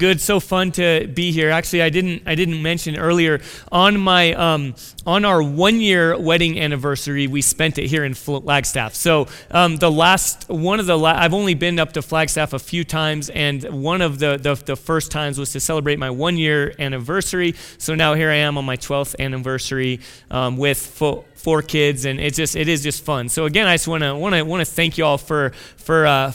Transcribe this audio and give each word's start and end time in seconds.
good 0.00 0.20
so 0.20 0.38
fun 0.38 0.70
to 0.70 1.08
be 1.12 1.32
here. 1.32 1.50
Actually 1.50 1.82
i 1.82 1.90
didn't 1.90 2.22
i 2.24 2.36
didn't 2.36 2.62
mention 2.62 2.96
earlier 2.96 3.40
on 3.72 3.98
my 3.98 4.32
um, 4.34 4.76
on 5.04 5.24
our 5.24 5.42
one 5.42 5.80
year 5.80 6.16
wedding 6.16 6.60
anniversary 6.60 7.26
we 7.26 7.42
spent 7.42 7.78
it 7.78 7.88
here 7.88 8.04
in 8.04 8.14
flagstaff. 8.14 8.94
So 8.94 9.26
um, 9.50 9.74
the 9.74 9.90
last 9.90 10.48
one 10.48 10.78
of 10.78 10.86
the 10.86 10.96
la- 10.96 11.16
i've 11.18 11.34
only 11.34 11.54
been 11.54 11.80
up 11.80 11.94
to 11.94 12.02
flagstaff 12.02 12.52
a 12.52 12.60
few 12.60 12.84
times 12.84 13.28
and 13.30 13.64
one 13.82 14.00
of 14.00 14.20
the, 14.20 14.36
the, 14.36 14.54
the 14.54 14.76
first 14.76 15.10
times 15.10 15.36
was 15.36 15.50
to 15.50 15.58
celebrate 15.58 15.98
my 15.98 16.10
one 16.10 16.36
year 16.36 16.76
anniversary. 16.78 17.56
So 17.78 17.96
now 17.96 18.14
here 18.14 18.30
i 18.30 18.36
am 18.36 18.56
on 18.56 18.64
my 18.64 18.76
12th 18.76 19.18
anniversary 19.18 19.98
um, 20.30 20.58
with 20.58 20.78
fo- 20.78 21.24
four 21.34 21.60
kids 21.60 22.04
and 22.04 22.20
it's 22.20 22.36
just 22.36 22.54
it 22.54 22.68
is 22.68 22.84
just 22.84 23.02
fun. 23.02 23.28
So 23.28 23.46
again 23.46 23.66
i 23.66 23.74
just 23.74 23.88
want 23.88 24.04
to 24.04 24.14
want 24.14 24.36
to 24.36 24.42
want 24.44 24.60
to 24.60 24.72
thank 24.72 24.96
you 24.96 25.04
all 25.04 25.18
for 25.18 25.50
for 25.76 26.06
uh, 26.06 26.30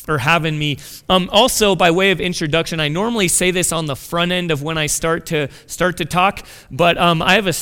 for 0.00 0.18
having 0.18 0.58
me. 0.58 0.78
Um, 1.08 1.28
also, 1.32 1.74
by 1.74 1.90
way 1.90 2.10
of 2.10 2.20
introduction, 2.20 2.80
I 2.80 2.88
normally 2.88 3.28
say 3.28 3.50
this 3.50 3.72
on 3.72 3.86
the 3.86 3.96
front 3.96 4.32
end 4.32 4.50
of 4.50 4.62
when 4.62 4.78
I 4.78 4.86
start 4.86 5.26
to 5.26 5.48
start 5.66 5.98
to 5.98 6.04
talk, 6.04 6.46
but 6.70 6.98
um, 6.98 7.22
I 7.22 7.34
have 7.34 7.46
a 7.46 7.52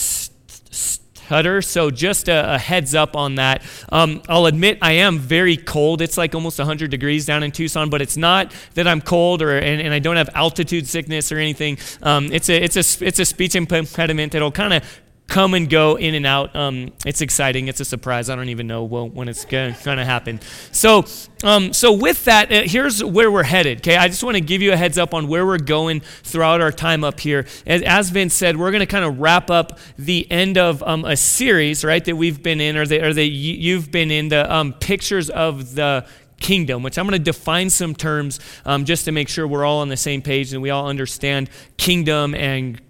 stutter, 1.29 1.61
so 1.61 1.91
just 1.91 2.29
a, 2.29 2.55
a 2.55 2.59
heads 2.59 2.95
up 2.95 3.15
on 3.15 3.35
that. 3.35 3.63
Um, 3.93 4.23
I'll 4.29 4.47
admit 4.47 4.79
I 4.81 4.93
am 4.93 5.19
very 5.19 5.59
cold. 5.59 6.01
It's 6.01 6.17
like 6.17 6.35
almost 6.35 6.59
100 6.59 6.91
degrees 6.91 7.27
down 7.27 7.43
in 7.43 7.53
Tucson, 7.53 7.91
but 7.91 8.01
it's 8.01 8.17
not 8.17 8.55
that 8.75 8.89
I'm 8.89 9.03
cold 9.03 9.43
or 9.43 9.59
and, 9.59 9.81
and 9.83 9.93
I 9.93 9.99
don't 9.99 10.17
have 10.17 10.31
altitude 10.35 10.87
sickness 10.87 11.31
or 11.31 11.37
anything. 11.37 11.77
Um, 12.03 12.33
it's 12.33 12.49
a 12.49 12.57
it's 12.63 12.77
a 12.77 13.05
it's 13.05 13.19
a 13.19 13.25
speech 13.27 13.55
impediment 13.55 14.33
that'll 14.33 14.53
kind 14.53 14.73
of 14.73 15.01
come 15.29 15.53
and 15.53 15.69
go 15.69 15.97
in 15.97 16.15
and 16.15 16.27
out. 16.27 16.57
Um, 16.57 16.91
it's 17.05 17.21
exciting. 17.21 17.69
It's 17.69 17.81
a 17.81 17.85
surprise. 17.85 18.31
I 18.31 18.35
don't 18.35 18.49
even 18.49 18.67
know 18.67 18.83
when 18.83 19.29
it's 19.29 19.45
going 19.45 19.75
to 19.75 20.05
happen. 20.05 20.41
So, 20.73 21.05
um, 21.45 21.75
so 21.75 21.93
with 21.93 22.25
that, 22.25 22.51
uh, 22.51 22.63
here's 22.65 23.05
where 23.05 23.31
we're 23.31 23.43
headed. 23.43 23.79
Okay, 23.79 23.97
I 23.97 24.09
just 24.09 24.25
want 24.25 24.37
to 24.37 24.41
give 24.41 24.63
you 24.63 24.73
a 24.73 24.77
heads 24.77 24.97
up 24.97 25.13
on 25.13 25.29
where 25.29 25.45
we're 25.45 25.59
going 25.59 26.01
throughout 26.01 26.63
our 26.63 26.73
time 26.73 27.05
up 27.05 27.21
here. 27.21 27.47
As, 27.67 27.83
as 27.83 28.11
Vince 28.11 28.35
said, 28.35 28.57
we're 28.57 28.71
going 28.71 28.81
to 28.81 28.87
kind 28.87 29.05
of 29.05 29.21
wrap 29.21 29.51
up 29.51 29.79
the 29.99 30.29
end 30.31 30.57
of 30.57 30.83
um, 30.83 31.05
a 31.05 31.17
series, 31.17 31.85
right, 31.85 32.05
that 32.05 32.17
we've 32.17 32.43
been 32.43 32.61
in, 32.61 32.77
or 32.79 32.87
that, 32.87 33.05
or 33.05 33.13
that 33.13 33.29
you've 33.29 33.91
been 33.91 34.11
in, 34.11 34.29
the 34.29 34.53
um, 34.53 34.73
pictures 34.73 35.29
of 35.29 35.75
the 35.75 36.07
kingdom, 36.41 36.83
which 36.83 36.97
I'm 36.97 37.07
going 37.07 37.19
to 37.19 37.25
define 37.25 37.69
some 37.69 37.95
terms 37.95 38.41
um, 38.65 38.87
just 38.87 39.05
to 39.05 39.13
make 39.13 39.29
sure 39.29 39.47
we're 39.47 39.65
all 39.65 39.81
on 39.81 39.89
the 39.89 39.97
same 39.97 40.23
page 40.23 40.53
and 40.53 40.63
we 40.63 40.71
all 40.71 40.89
understand 40.89 41.51
kingdom 41.77 42.35
and 42.35 42.81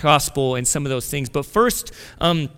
gospel 0.00 0.54
and 0.54 0.66
some 0.66 0.86
of 0.86 0.90
those 0.90 1.08
things. 1.08 1.28
But 1.28 1.46
first, 1.46 1.92
um, 2.20 2.48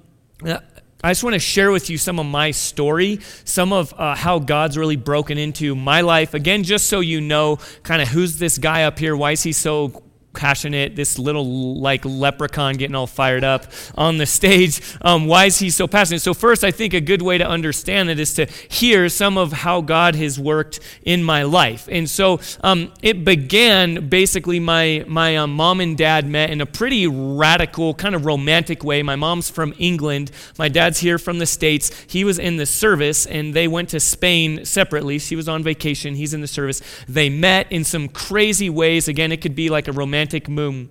I 0.42 1.11
just 1.11 1.23
want 1.23 1.34
to 1.34 1.41
share 1.41 1.70
with 1.70 1.91
you 1.91 1.98
some 1.98 2.19
of 2.19 2.27
my 2.27 2.51
story, 2.51 3.20
some 3.45 3.73
of 3.73 3.95
uh, 3.98 4.15
how 4.15 4.39
God's 4.39 4.77
really 4.79 4.97
broken 4.97 5.39
into 5.39 5.75
my 5.75 6.01
life. 6.01 6.34
Again, 6.34 6.62
just 6.62 6.89
so 6.89 7.01
you 7.01 7.20
know, 7.20 7.59
kind 7.83 8.03
of 8.03 8.09
who's 8.09 8.39
this 8.39 8.59
guy 8.59 8.84
up 8.84 8.98
here? 8.98 9.17
Why 9.17 9.33
is 9.33 9.42
he 9.42 9.53
so 9.53 10.03
passionate, 10.37 10.95
this 10.95 11.19
little 11.19 11.81
like 11.81 12.05
leprechaun 12.05 12.75
getting 12.75 12.95
all 12.95 13.09
fired 13.09 13.42
up 13.42 13.67
on 13.97 14.19
the 14.19 14.27
stage. 14.27 14.81
Um, 15.01 15.27
why 15.27 15.47
is 15.47 15.59
he 15.59 15.70
so 15.70 15.89
passionate? 15.89 16.20
So, 16.20 16.34
first, 16.34 16.62
I 16.62 16.70
think 16.70 16.95
a 16.95 17.01
good 17.01 17.23
way 17.23 17.39
to 17.39 17.47
understand 17.47 18.11
it 18.11 18.20
is 18.20 18.34
to 18.34 18.47
hear 18.69 19.09
some 19.09 19.39
of 19.39 19.53
how 19.53 19.81
God 19.81 20.14
has 20.14 20.39
worked 20.39 20.81
in 21.03 21.23
my 21.23 21.42
life. 21.42 21.89
And 21.91 22.09
so 22.09 22.41
um, 22.61 22.92
it 23.03 23.25
began 23.25 24.09
basically, 24.09 24.61
my, 24.61 25.05
my 25.09 25.37
um, 25.37 25.55
mom 25.55 25.81
and 25.81 25.97
dad 25.97 26.27
met 26.27 26.51
in 26.51 26.61
a 26.61 26.67
pretty 26.67 27.07
radical, 27.07 27.95
kind 27.95 28.14
of 28.14 28.27
romantic 28.27 28.84
way. 28.84 29.03
My 29.03 29.17
mom's 29.17 29.48
from 29.51 29.75
England, 29.79 30.31
my 30.59 30.69
dad's 30.69 30.98
here 30.98 31.19
from 31.19 31.39
the 31.39 31.47
States. 31.47 31.91
He 32.09 32.25
was 32.25 32.39
in 32.39 32.57
the 32.57 32.67
service, 32.67 33.27
and 33.27 33.55
they 33.55 33.69
went 33.69 33.89
to 33.91 34.01
Spain 34.01 34.64
separately. 34.64 35.19
She 35.19 35.37
was 35.37 35.48
on 35.48 35.62
vacation, 35.62 36.14
he's 36.14 36.34
in 36.34 36.41
the 36.41 36.47
service. 36.47 36.83
They 37.09 37.31
met 37.31 37.70
in 37.73 37.84
some 37.84 38.09
crazy 38.09 38.69
ways. 38.69 39.09
Again, 39.09 39.33
it 39.33 39.41
could 39.41 39.55
be 39.55 39.70
like 39.70 39.89
a 39.89 39.92
romantic 39.92 40.25
romantic 40.27 40.48
mo- 40.48 40.86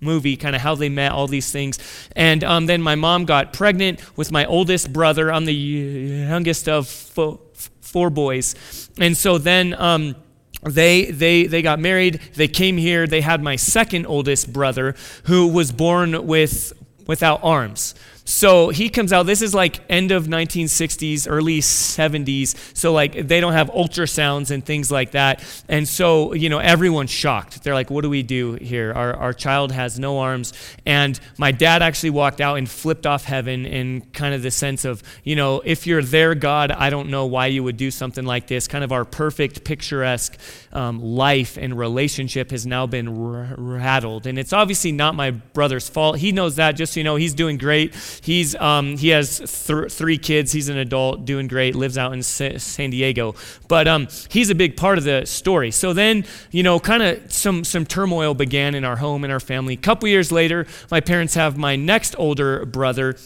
movie, 0.00 0.36
kind 0.36 0.56
of 0.56 0.62
how 0.62 0.74
they 0.74 0.88
met, 0.88 1.12
all 1.12 1.26
these 1.26 1.50
things. 1.50 1.78
And 2.16 2.42
um, 2.44 2.66
then 2.66 2.82
my 2.82 2.94
mom 2.94 3.24
got 3.24 3.52
pregnant 3.52 4.00
with 4.16 4.32
my 4.32 4.44
oldest 4.46 4.92
brother. 4.92 5.32
I'm 5.32 5.44
the 5.44 5.54
youngest 5.54 6.68
of 6.68 6.88
fo- 6.88 7.40
four 7.80 8.10
boys. 8.10 8.90
And 8.98 9.16
so 9.16 9.38
then. 9.38 9.74
Um, 9.74 10.16
they, 10.64 11.06
they, 11.06 11.48
they 11.48 11.60
got 11.60 11.80
married. 11.80 12.20
They 12.36 12.46
came 12.46 12.76
here. 12.76 13.08
They 13.08 13.20
had 13.20 13.42
my 13.42 13.56
second 13.56 14.06
oldest 14.06 14.52
brother 14.52 14.94
who 15.24 15.48
was 15.48 15.72
born 15.72 16.24
with, 16.24 16.72
without 17.08 17.40
arms. 17.42 17.96
So 18.24 18.68
he 18.68 18.88
comes 18.88 19.12
out. 19.12 19.24
This 19.24 19.42
is 19.42 19.54
like 19.54 19.80
end 19.88 20.12
of 20.12 20.26
1960s, 20.26 21.26
early 21.28 21.60
70s. 21.60 22.76
So 22.76 22.92
like 22.92 23.26
they 23.26 23.40
don't 23.40 23.52
have 23.52 23.70
ultrasounds 23.70 24.50
and 24.50 24.64
things 24.64 24.90
like 24.90 25.12
that. 25.12 25.42
And 25.68 25.88
so 25.88 26.32
you 26.32 26.48
know 26.48 26.58
everyone's 26.58 27.10
shocked. 27.10 27.62
They're 27.62 27.74
like, 27.74 27.90
"What 27.90 28.02
do 28.02 28.10
we 28.10 28.22
do 28.22 28.54
here? 28.54 28.92
Our 28.92 29.14
our 29.14 29.32
child 29.32 29.72
has 29.72 29.98
no 29.98 30.18
arms." 30.18 30.52
And 30.86 31.18
my 31.38 31.52
dad 31.52 31.82
actually 31.82 32.10
walked 32.10 32.40
out 32.40 32.58
and 32.58 32.68
flipped 32.68 33.06
off 33.06 33.24
heaven 33.24 33.66
in 33.66 34.02
kind 34.12 34.34
of 34.34 34.42
the 34.42 34.50
sense 34.50 34.84
of, 34.84 35.02
you 35.24 35.36
know, 35.36 35.60
if 35.64 35.86
you're 35.86 36.02
there, 36.02 36.34
God, 36.34 36.70
I 36.70 36.90
don't 36.90 37.08
know 37.08 37.26
why 37.26 37.46
you 37.46 37.62
would 37.64 37.76
do 37.76 37.90
something 37.90 38.24
like 38.24 38.46
this. 38.46 38.68
Kind 38.68 38.84
of 38.84 38.92
our 38.92 39.04
perfect, 39.04 39.64
picturesque 39.64 40.38
um, 40.72 41.02
life 41.02 41.56
and 41.56 41.76
relationship 41.76 42.50
has 42.50 42.66
now 42.66 42.86
been 42.86 43.08
r- 43.08 43.54
rattled. 43.56 44.26
And 44.26 44.38
it's 44.38 44.52
obviously 44.52 44.92
not 44.92 45.14
my 45.14 45.30
brother's 45.30 45.88
fault. 45.88 46.18
He 46.18 46.32
knows 46.32 46.56
that. 46.56 46.72
Just 46.72 46.94
so 46.94 47.00
you 47.00 47.04
know, 47.04 47.16
he's 47.16 47.34
doing 47.34 47.58
great. 47.58 47.94
He's 48.20 48.54
um, 48.56 48.96
he 48.96 49.08
has 49.08 49.64
th- 49.66 49.92
three 49.92 50.18
kids. 50.18 50.52
He's 50.52 50.68
an 50.68 50.78
adult, 50.78 51.24
doing 51.24 51.48
great. 51.48 51.74
Lives 51.74 51.96
out 51.96 52.12
in 52.12 52.22
Sa- 52.22 52.58
San 52.58 52.90
Diego, 52.90 53.34
but 53.68 53.88
um, 53.88 54.08
he's 54.28 54.50
a 54.50 54.54
big 54.54 54.76
part 54.76 54.98
of 54.98 55.04
the 55.04 55.24
story. 55.26 55.70
So 55.70 55.92
then, 55.92 56.24
you 56.50 56.62
know, 56.62 56.78
kind 56.78 57.02
of 57.02 57.32
some 57.32 57.64
some 57.64 57.86
turmoil 57.86 58.34
began 58.34 58.74
in 58.74 58.84
our 58.84 58.96
home 58.96 59.24
and 59.24 59.32
our 59.32 59.40
family. 59.40 59.74
A 59.74 59.78
couple 59.78 60.08
years 60.08 60.30
later, 60.32 60.66
my 60.90 61.00
parents 61.00 61.34
have 61.34 61.56
my 61.56 61.76
next 61.76 62.14
older 62.18 62.64
brother. 62.66 63.16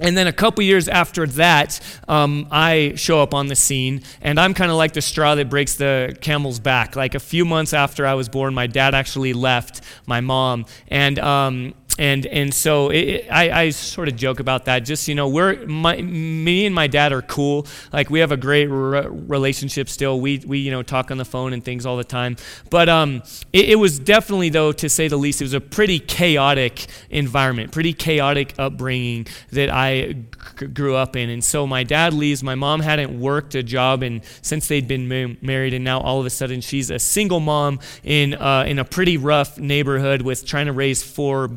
And 0.00 0.16
then 0.16 0.26
a 0.26 0.32
couple 0.32 0.64
years 0.64 0.88
after 0.88 1.24
that, 1.24 1.78
um, 2.08 2.48
I 2.50 2.94
show 2.96 3.22
up 3.22 3.32
on 3.32 3.46
the 3.46 3.54
scene, 3.54 4.02
and 4.20 4.40
I'm 4.40 4.52
kind 4.52 4.72
of 4.72 4.76
like 4.76 4.92
the 4.92 5.00
straw 5.00 5.36
that 5.36 5.48
breaks 5.48 5.76
the 5.76 6.16
camel's 6.20 6.58
back. 6.58 6.96
Like 6.96 7.14
a 7.14 7.20
few 7.20 7.44
months 7.44 7.72
after 7.72 8.04
I 8.04 8.14
was 8.14 8.28
born, 8.28 8.54
my 8.54 8.66
dad 8.66 8.92
actually 8.92 9.34
left 9.34 9.82
my 10.06 10.20
mom, 10.20 10.66
and 10.88 11.20
um, 11.20 11.74
and 11.98 12.26
and 12.26 12.52
so 12.52 12.90
it, 12.90 13.26
I, 13.30 13.50
I 13.50 13.70
sort 13.70 14.08
of 14.08 14.16
joke 14.16 14.40
about 14.40 14.64
that. 14.64 14.80
Just 14.80 15.06
you 15.06 15.14
know, 15.14 15.28
we're 15.28 15.64
my, 15.66 16.00
me 16.00 16.66
and 16.66 16.74
my 16.74 16.86
dad 16.88 17.12
are 17.12 17.22
cool. 17.22 17.66
Like 17.92 18.10
we 18.10 18.18
have 18.20 18.32
a 18.32 18.36
great 18.36 18.66
re- 18.66 19.06
relationship 19.06 19.88
still. 19.88 20.20
We 20.20 20.42
we 20.44 20.58
you 20.58 20.72
know 20.72 20.82
talk 20.82 21.10
on 21.10 21.18
the 21.18 21.24
phone 21.24 21.52
and 21.52 21.64
things 21.64 21.86
all 21.86 21.96
the 21.96 22.04
time. 22.04 22.36
But 22.68 22.88
um, 22.88 23.22
it, 23.52 23.70
it, 23.70 23.76
was 23.76 23.98
definitely 23.98 24.48
though, 24.48 24.72
to 24.72 24.88
say 24.88 25.06
the 25.06 25.16
least, 25.16 25.40
it 25.40 25.44
was 25.44 25.54
a 25.54 25.60
pretty 25.60 26.00
chaotic 26.00 26.86
environment, 27.10 27.70
pretty 27.70 27.92
chaotic 27.92 28.54
upbringing 28.58 29.26
that 29.52 29.70
I 29.70 30.14
g- 30.58 30.66
grew 30.66 30.96
up 30.96 31.14
in. 31.14 31.30
And 31.30 31.44
so 31.44 31.66
my 31.66 31.84
dad 31.84 32.12
leaves. 32.12 32.42
My 32.42 32.56
mom 32.56 32.80
hadn't 32.80 33.18
worked 33.18 33.54
a 33.54 33.62
job 33.62 34.02
and 34.02 34.22
since 34.42 34.66
they'd 34.66 34.88
been 34.88 35.08
ma- 35.08 35.36
married, 35.40 35.74
and 35.74 35.84
now 35.84 36.00
all 36.00 36.18
of 36.18 36.26
a 36.26 36.30
sudden 36.30 36.60
she's 36.60 36.90
a 36.90 36.98
single 36.98 37.40
mom 37.40 37.78
in 38.02 38.34
uh, 38.34 38.64
in 38.66 38.80
a 38.80 38.84
pretty 38.84 39.16
rough 39.16 39.58
neighborhood 39.58 40.22
with 40.22 40.44
trying 40.44 40.66
to 40.66 40.72
raise 40.72 41.02
four 41.02 41.50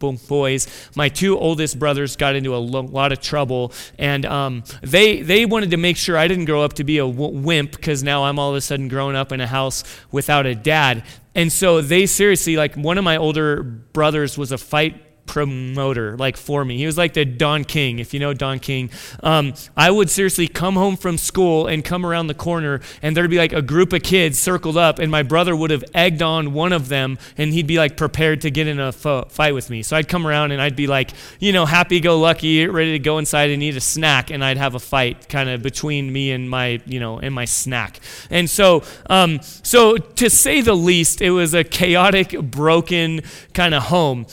boys. 0.00 0.66
My 0.96 1.08
two 1.08 1.38
oldest 1.38 1.78
brothers 1.78 2.16
got 2.16 2.34
into 2.34 2.56
a 2.56 2.58
lot 2.58 3.12
of 3.12 3.20
trouble, 3.20 3.72
and 3.98 4.24
um, 4.26 4.64
they 4.82 5.22
they 5.22 5.46
wanted 5.46 5.70
to 5.70 5.76
make 5.76 5.96
sure 5.96 6.16
I 6.16 6.26
didn't 6.26 6.46
grow 6.46 6.62
up 6.62 6.74
to 6.74 6.84
be 6.84 6.98
a 6.98 7.06
wimp 7.06 7.72
because 7.72 8.02
now 8.02 8.24
I'm 8.24 8.38
all 8.38 8.50
of 8.50 8.56
a 8.56 8.60
sudden 8.60 8.88
growing 8.88 9.16
up 9.16 9.32
in 9.32 9.40
a 9.40 9.46
house 9.46 9.84
without 10.10 10.46
a 10.46 10.54
dad. 10.54 11.04
And 11.34 11.52
so 11.52 11.80
they 11.80 12.06
seriously, 12.06 12.56
like 12.56 12.74
one 12.74 12.98
of 12.98 13.04
my 13.04 13.16
older 13.16 13.62
brothers 13.62 14.36
was 14.36 14.50
a 14.50 14.58
fight 14.58 15.09
promoter 15.30 16.16
like 16.16 16.36
for 16.36 16.64
me. 16.64 16.76
He 16.76 16.86
was 16.86 16.98
like 16.98 17.14
the 17.14 17.24
Don 17.24 17.62
King, 17.62 18.00
if 18.00 18.12
you 18.12 18.18
know 18.18 18.34
Don 18.34 18.58
King. 18.58 18.90
Um, 19.22 19.54
I 19.76 19.88
would 19.88 20.10
seriously 20.10 20.48
come 20.48 20.74
home 20.74 20.96
from 20.96 21.16
school 21.18 21.68
and 21.68 21.84
come 21.84 22.04
around 22.04 22.26
the 22.26 22.34
corner, 22.34 22.80
and 23.00 23.16
there'd 23.16 23.30
be 23.30 23.38
like 23.38 23.52
a 23.52 23.62
group 23.62 23.92
of 23.92 24.02
kids 24.02 24.40
circled 24.40 24.76
up, 24.76 24.98
and 24.98 25.08
my 25.08 25.22
brother 25.22 25.54
would 25.54 25.70
have 25.70 25.84
egged 25.94 26.20
on 26.20 26.52
one 26.52 26.72
of 26.72 26.88
them, 26.88 27.16
and 27.38 27.52
he'd 27.52 27.68
be 27.68 27.78
like 27.78 27.96
prepared 27.96 28.40
to 28.40 28.50
get 28.50 28.66
in 28.66 28.80
a 28.80 28.90
fight 28.90 29.54
with 29.54 29.70
me. 29.70 29.84
So 29.84 29.96
I'd 29.96 30.08
come 30.08 30.26
around 30.26 30.50
and 30.50 30.60
I'd 30.60 30.74
be 30.74 30.88
like, 30.88 31.12
you 31.38 31.52
know, 31.52 31.64
happy 31.64 32.00
go 32.00 32.18
lucky, 32.18 32.66
ready 32.66 32.90
to 32.90 32.98
go 32.98 33.18
inside 33.18 33.50
and 33.50 33.62
eat 33.62 33.76
a 33.76 33.80
snack, 33.80 34.30
and 34.30 34.44
I'd 34.44 34.56
have 34.56 34.74
a 34.74 34.80
fight 34.80 35.28
kind 35.28 35.48
of 35.48 35.62
between 35.62 36.12
me 36.12 36.32
and 36.32 36.50
my, 36.50 36.80
you 36.86 36.98
know, 36.98 37.20
and 37.20 37.32
my 37.32 37.44
snack. 37.44 38.00
And 38.30 38.50
so, 38.50 38.82
um, 39.08 39.38
so 39.42 39.96
to 39.96 40.28
say 40.28 40.60
the 40.60 40.74
least, 40.74 41.22
it 41.22 41.30
was 41.30 41.54
a 41.54 41.62
chaotic, 41.62 42.32
broken 42.40 43.20
kind 43.54 43.74
of 43.74 43.84
home. 43.84 44.26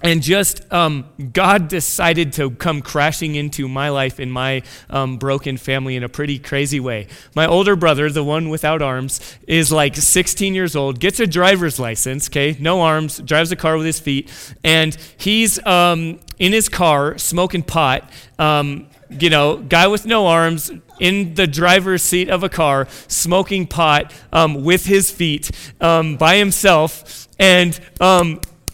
And 0.00 0.22
just 0.22 0.70
um, 0.72 1.06
God 1.32 1.68
decided 1.68 2.32
to 2.34 2.50
come 2.50 2.82
crashing 2.82 3.34
into 3.34 3.68
my 3.68 3.88
life 3.88 4.20
in 4.20 4.30
my 4.30 4.62
um, 4.90 5.18
broken 5.18 5.56
family 5.56 5.96
in 5.96 6.04
a 6.04 6.08
pretty 6.08 6.38
crazy 6.38 6.80
way. 6.80 7.08
My 7.34 7.46
older 7.46 7.76
brother, 7.76 8.08
the 8.10 8.24
one 8.24 8.48
without 8.48 8.82
arms, 8.82 9.20
is 9.46 9.72
like 9.72 9.96
16 9.96 10.54
years 10.54 10.76
old, 10.76 11.00
gets 11.00 11.20
a 11.20 11.26
driver's 11.26 11.78
license, 11.78 12.28
okay, 12.28 12.56
no 12.60 12.80
arms, 12.80 13.18
drives 13.18 13.50
a 13.52 13.56
car 13.56 13.76
with 13.76 13.86
his 13.86 13.98
feet, 14.00 14.30
and 14.62 14.96
he's 15.16 15.64
um, 15.66 16.20
in 16.38 16.52
his 16.52 16.68
car 16.68 17.18
smoking 17.18 17.62
pot. 17.62 18.08
Um, 18.38 18.86
you 19.10 19.30
know, 19.30 19.56
guy 19.56 19.86
with 19.86 20.04
no 20.04 20.26
arms 20.26 20.70
in 21.00 21.34
the 21.34 21.46
driver's 21.46 22.02
seat 22.02 22.28
of 22.28 22.42
a 22.42 22.48
car, 22.48 22.86
smoking 23.08 23.66
pot 23.66 24.12
um, 24.32 24.64
with 24.64 24.84
his 24.84 25.10
feet 25.10 25.50
um, 25.80 26.16
by 26.16 26.36
himself, 26.36 27.26
and 27.38 27.78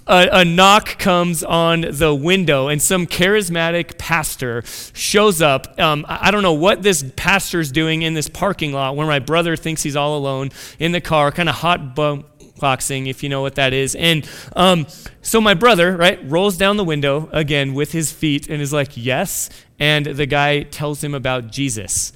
a, 0.06 0.28
a, 0.32 0.44
knock 0.44 0.98
comes 0.98 1.42
on 1.42 1.82
the 1.82 2.14
window, 2.14 2.68
and 2.68 2.80
some 2.80 3.06
charismatic 3.06 3.96
pastor 3.98 4.62
shows 4.92 5.40
up. 5.40 5.78
Um, 5.80 6.04
I 6.08 6.30
don't 6.30 6.42
know 6.42 6.52
what 6.52 6.82
this 6.82 7.04
pastor's 7.16 7.72
doing 7.72 8.02
in 8.02 8.14
this 8.14 8.28
parking 8.28 8.72
lot 8.72 8.96
where 8.96 9.06
my 9.06 9.18
brother 9.18 9.56
thinks 9.56 9.82
he's 9.82 9.96
all 9.96 10.16
alone 10.16 10.50
in 10.78 10.92
the 10.92 11.00
car, 11.00 11.32
kind 11.32 11.48
of 11.48 11.56
hot 11.56 11.94
boxing, 11.94 13.06
if 13.06 13.22
you 13.22 13.28
know 13.28 13.40
what 13.40 13.54
that 13.54 13.72
is. 13.72 13.94
And 13.94 14.28
um, 14.54 14.86
so 15.22 15.40
my 15.40 15.54
brother, 15.54 15.96
right, 15.96 16.20
rolls 16.30 16.56
down 16.56 16.76
the 16.76 16.84
window 16.84 17.28
again 17.32 17.72
with 17.72 17.92
his 17.92 18.12
feet 18.12 18.48
and 18.48 18.60
is 18.60 18.72
like, 18.72 18.96
Yes. 18.96 19.48
And 19.78 20.06
the 20.06 20.26
guy 20.26 20.62
tells 20.62 21.02
him 21.02 21.14
about 21.14 21.50
Jesus. 21.50 22.12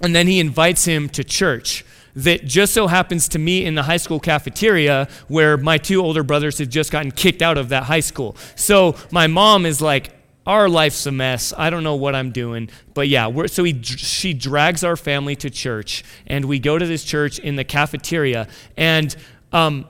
And 0.00 0.14
then 0.14 0.26
he 0.26 0.40
invites 0.40 0.86
him 0.86 1.08
to 1.10 1.22
church 1.22 1.84
that 2.16 2.44
just 2.44 2.72
so 2.72 2.86
happens 2.86 3.28
to 3.28 3.38
me 3.38 3.64
in 3.64 3.74
the 3.74 3.82
high 3.84 3.96
school 3.96 4.20
cafeteria 4.20 5.08
where 5.28 5.56
my 5.56 5.78
two 5.78 6.00
older 6.00 6.22
brothers 6.22 6.58
had 6.58 6.70
just 6.70 6.92
gotten 6.92 7.10
kicked 7.10 7.42
out 7.42 7.58
of 7.58 7.68
that 7.70 7.84
high 7.84 8.00
school. 8.00 8.36
So 8.54 8.96
my 9.10 9.26
mom 9.26 9.66
is 9.66 9.80
like, 9.80 10.12
our 10.46 10.68
life's 10.68 11.06
a 11.06 11.12
mess. 11.12 11.54
I 11.56 11.70
don't 11.70 11.82
know 11.82 11.94
what 11.96 12.14
I'm 12.14 12.30
doing. 12.30 12.68
But 12.92 13.08
yeah, 13.08 13.46
so 13.46 13.64
he, 13.64 13.82
she 13.82 14.34
drags 14.34 14.84
our 14.84 14.96
family 14.96 15.36
to 15.36 15.48
church, 15.48 16.04
and 16.26 16.44
we 16.44 16.58
go 16.58 16.78
to 16.78 16.86
this 16.86 17.02
church 17.02 17.38
in 17.38 17.56
the 17.56 17.64
cafeteria. 17.64 18.46
And 18.76 19.16
um, 19.52 19.86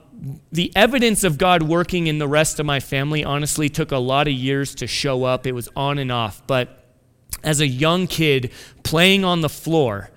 the 0.51 0.71
evidence 0.75 1.23
of 1.25 1.37
God 1.37 1.63
working 1.63 2.07
in 2.07 2.19
the 2.19 2.27
rest 2.27 2.59
of 2.59 2.65
my 2.65 2.79
family 2.79 3.23
honestly 3.23 3.67
took 3.67 3.91
a 3.91 3.97
lot 3.97 4.27
of 4.27 4.33
years 4.33 4.73
to 4.75 4.87
show 4.87 5.25
up. 5.25 5.45
It 5.45 5.51
was 5.51 5.67
on 5.75 5.97
and 5.97 6.11
off. 6.11 6.41
But 6.47 6.85
as 7.43 7.59
a 7.59 7.67
young 7.67 8.07
kid 8.07 8.51
playing 8.83 9.25
on 9.25 9.41
the 9.41 9.49
floor, 9.49 10.09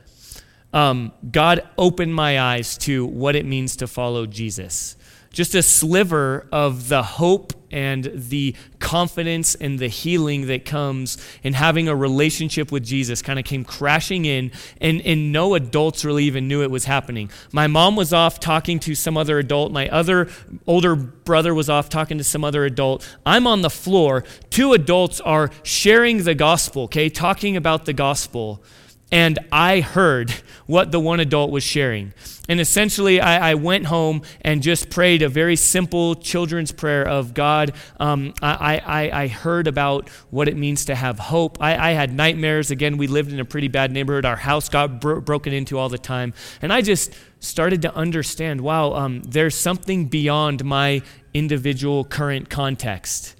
um, 0.72 1.12
God 1.30 1.66
opened 1.76 2.14
my 2.14 2.40
eyes 2.40 2.76
to 2.78 3.06
what 3.06 3.36
it 3.36 3.46
means 3.46 3.76
to 3.76 3.86
follow 3.86 4.26
Jesus. 4.26 4.96
Just 5.30 5.54
a 5.54 5.62
sliver 5.62 6.48
of 6.50 6.88
the 6.88 7.02
hope 7.02 7.52
and 7.70 8.10
the 8.14 8.56
confidence 8.78 9.54
and 9.54 9.78
the 9.78 9.88
healing 9.88 10.46
that 10.46 10.64
comes 10.64 11.18
in 11.42 11.52
having 11.52 11.86
a 11.86 11.94
relationship 11.94 12.72
with 12.72 12.84
Jesus 12.84 13.20
kind 13.20 13.38
of 13.38 13.44
came 13.44 13.62
crashing 13.62 14.24
in, 14.24 14.50
and, 14.80 15.02
and 15.02 15.30
no 15.30 15.54
adults 15.54 16.04
really 16.04 16.24
even 16.24 16.48
knew 16.48 16.62
it 16.62 16.70
was 16.70 16.86
happening. 16.86 17.30
My 17.52 17.66
mom 17.66 17.94
was 17.94 18.12
off 18.12 18.40
talking 18.40 18.78
to 18.80 18.94
some 18.94 19.18
other 19.18 19.38
adult. 19.38 19.70
My 19.70 19.88
other 19.90 20.28
older 20.66 20.96
brother 20.96 21.54
was 21.54 21.68
off 21.68 21.90
talking 21.90 22.16
to 22.18 22.24
some 22.24 22.42
other 22.42 22.64
adult. 22.64 23.06
I'm 23.26 23.46
on 23.46 23.60
the 23.60 23.70
floor. 23.70 24.24
Two 24.48 24.72
adults 24.72 25.20
are 25.20 25.50
sharing 25.62 26.24
the 26.24 26.34
gospel, 26.34 26.84
okay, 26.84 27.10
talking 27.10 27.56
about 27.56 27.84
the 27.84 27.92
gospel 27.92 28.62
and 29.10 29.38
I 29.50 29.80
heard 29.80 30.30
what 30.66 30.92
the 30.92 31.00
one 31.00 31.18
adult 31.18 31.50
was 31.50 31.64
sharing. 31.64 32.12
And 32.48 32.60
essentially, 32.60 33.20
I, 33.20 33.50
I 33.50 33.54
went 33.54 33.86
home 33.86 34.22
and 34.42 34.62
just 34.62 34.90
prayed 34.90 35.22
a 35.22 35.28
very 35.28 35.56
simple 35.56 36.14
children's 36.14 36.72
prayer 36.72 37.06
of 37.06 37.32
God. 37.34 37.72
Um, 38.00 38.34
I, 38.42 38.78
I, 38.78 39.22
I, 39.22 39.28
heard 39.28 39.66
about 39.66 40.08
what 40.30 40.48
it 40.48 40.56
means 40.56 40.86
to 40.86 40.94
have 40.94 41.18
hope. 41.18 41.58
I, 41.60 41.90
I, 41.90 41.92
had 41.92 42.12
nightmares. 42.12 42.70
Again, 42.70 42.96
we 42.96 43.06
lived 43.06 43.32
in 43.32 43.40
a 43.40 43.44
pretty 43.44 43.68
bad 43.68 43.92
neighborhood. 43.92 44.24
Our 44.24 44.36
house 44.36 44.68
got 44.68 45.00
bro- 45.00 45.20
broken 45.20 45.52
into 45.52 45.78
all 45.78 45.90
the 45.90 45.98
time. 45.98 46.32
And 46.62 46.72
I 46.72 46.80
just 46.80 47.14
started 47.40 47.82
to 47.82 47.94
understand 47.94 48.60
wow, 48.62 48.92
um, 48.92 49.22
there's 49.22 49.54
something 49.54 50.06
beyond 50.06 50.64
my 50.64 51.02
individual 51.34 52.04
current 52.04 52.48
context. 52.48 53.36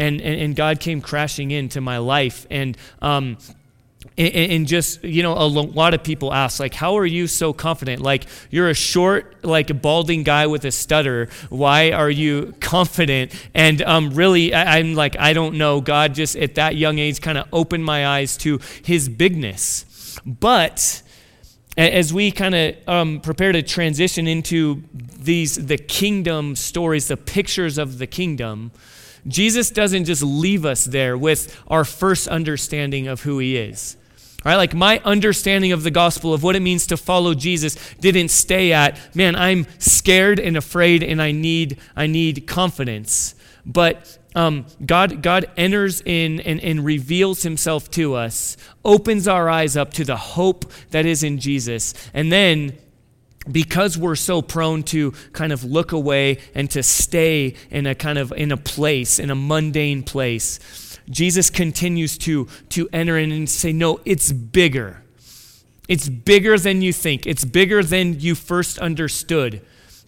And, 0.00 0.20
and, 0.20 0.40
and 0.40 0.56
God 0.56 0.78
came 0.78 1.00
crashing 1.00 1.50
into 1.50 1.80
my 1.80 1.98
life. 1.98 2.46
And, 2.50 2.76
um, 3.02 3.38
and, 4.16 4.66
just 4.66 5.02
you 5.04 5.22
know 5.22 5.32
a 5.34 5.46
lot 5.46 5.94
of 5.94 6.02
people 6.02 6.32
ask 6.32 6.60
like 6.60 6.74
how 6.74 6.98
are 6.98 7.06
you 7.06 7.26
so 7.26 7.52
confident? 7.52 8.02
Like 8.02 8.24
you're 8.50 8.68
a 8.68 8.74
short 8.74 9.44
like 9.44 9.80
balding 9.80 10.22
guy 10.24 10.46
with 10.46 10.64
a 10.64 10.70
stutter. 10.70 11.28
Why 11.48 11.92
are 11.92 12.10
you 12.10 12.54
confident? 12.60 13.32
And 13.54 13.82
um, 13.82 14.10
really 14.10 14.52
I, 14.54 14.78
i'm 14.78 14.94
like 14.94 15.16
i 15.18 15.32
don't 15.32 15.56
know. 15.56 15.80
God 15.80 16.14
just 16.14 16.36
at 16.36 16.56
that 16.56 16.76
young 16.76 16.98
age 16.98 17.20
kind 17.20 17.38
of 17.38 17.46
opened 17.52 17.84
my 17.84 18.06
eyes 18.06 18.36
to 18.38 18.60
his 18.82 19.08
bigness. 19.08 20.18
But 20.26 21.02
as 21.76 22.12
we 22.12 22.32
kind 22.32 22.54
of 22.54 22.88
um, 22.88 23.20
prepare 23.20 23.52
to 23.52 23.62
transition 23.62 24.26
into 24.26 24.82
these 24.92 25.54
the 25.54 25.78
kingdom 25.78 26.56
stories 26.56 27.08
the 27.08 27.16
pictures 27.16 27.78
of 27.78 27.98
the 27.98 28.06
kingdom 28.06 28.72
Jesus 29.28 29.70
doesn't 29.70 30.06
just 30.06 30.22
leave 30.22 30.64
us 30.64 30.84
there 30.84 31.16
with 31.16 31.60
our 31.68 31.84
first 31.84 32.26
understanding 32.28 33.06
of 33.06 33.22
who 33.22 33.38
he 33.38 33.56
is. 33.56 33.96
Right, 34.44 34.56
like 34.56 34.72
my 34.72 35.00
understanding 35.04 35.72
of 35.72 35.82
the 35.82 35.90
gospel 35.90 36.32
of 36.32 36.44
what 36.44 36.54
it 36.54 36.60
means 36.60 36.86
to 36.86 36.96
follow 36.96 37.34
Jesus 37.34 37.76
didn't 38.00 38.28
stay 38.28 38.72
at, 38.72 38.98
man, 39.14 39.34
I'm 39.34 39.66
scared 39.78 40.38
and 40.38 40.56
afraid 40.56 41.02
and 41.02 41.20
I 41.20 41.32
need 41.32 41.78
I 41.96 42.06
need 42.06 42.46
confidence. 42.46 43.34
But 43.66 44.16
um, 44.36 44.66
God, 44.86 45.22
God 45.22 45.50
enters 45.56 46.00
in 46.02 46.40
and, 46.40 46.60
and 46.62 46.84
reveals 46.84 47.42
himself 47.42 47.90
to 47.92 48.14
us, 48.14 48.56
opens 48.84 49.26
our 49.26 49.48
eyes 49.48 49.76
up 49.76 49.92
to 49.94 50.04
the 50.04 50.16
hope 50.16 50.72
that 50.90 51.04
is 51.04 51.24
in 51.24 51.38
Jesus, 51.38 51.92
and 52.14 52.30
then 52.30 52.78
because 53.50 53.96
we're 53.96 54.16
so 54.16 54.42
prone 54.42 54.82
to 54.82 55.12
kind 55.32 55.52
of 55.52 55.64
look 55.64 55.92
away 55.92 56.38
and 56.54 56.70
to 56.70 56.82
stay 56.82 57.54
in 57.70 57.86
a 57.86 57.94
kind 57.94 58.18
of 58.18 58.32
in 58.32 58.52
a 58.52 58.56
place 58.56 59.18
in 59.18 59.30
a 59.30 59.34
mundane 59.34 60.02
place 60.02 60.98
jesus 61.08 61.48
continues 61.50 62.18
to 62.18 62.46
to 62.68 62.88
enter 62.92 63.16
in 63.18 63.32
and 63.32 63.48
say 63.48 63.72
no 63.72 64.00
it's 64.04 64.32
bigger. 64.32 65.02
It's 65.88 66.08
bigger 66.08 66.58
than 66.58 66.82
you 66.82 66.92
think. 66.92 67.26
It's 67.26 67.44
bigger 67.44 67.82
than 67.82 68.20
you 68.20 68.34
first 68.34 68.78
understood. 68.78 69.62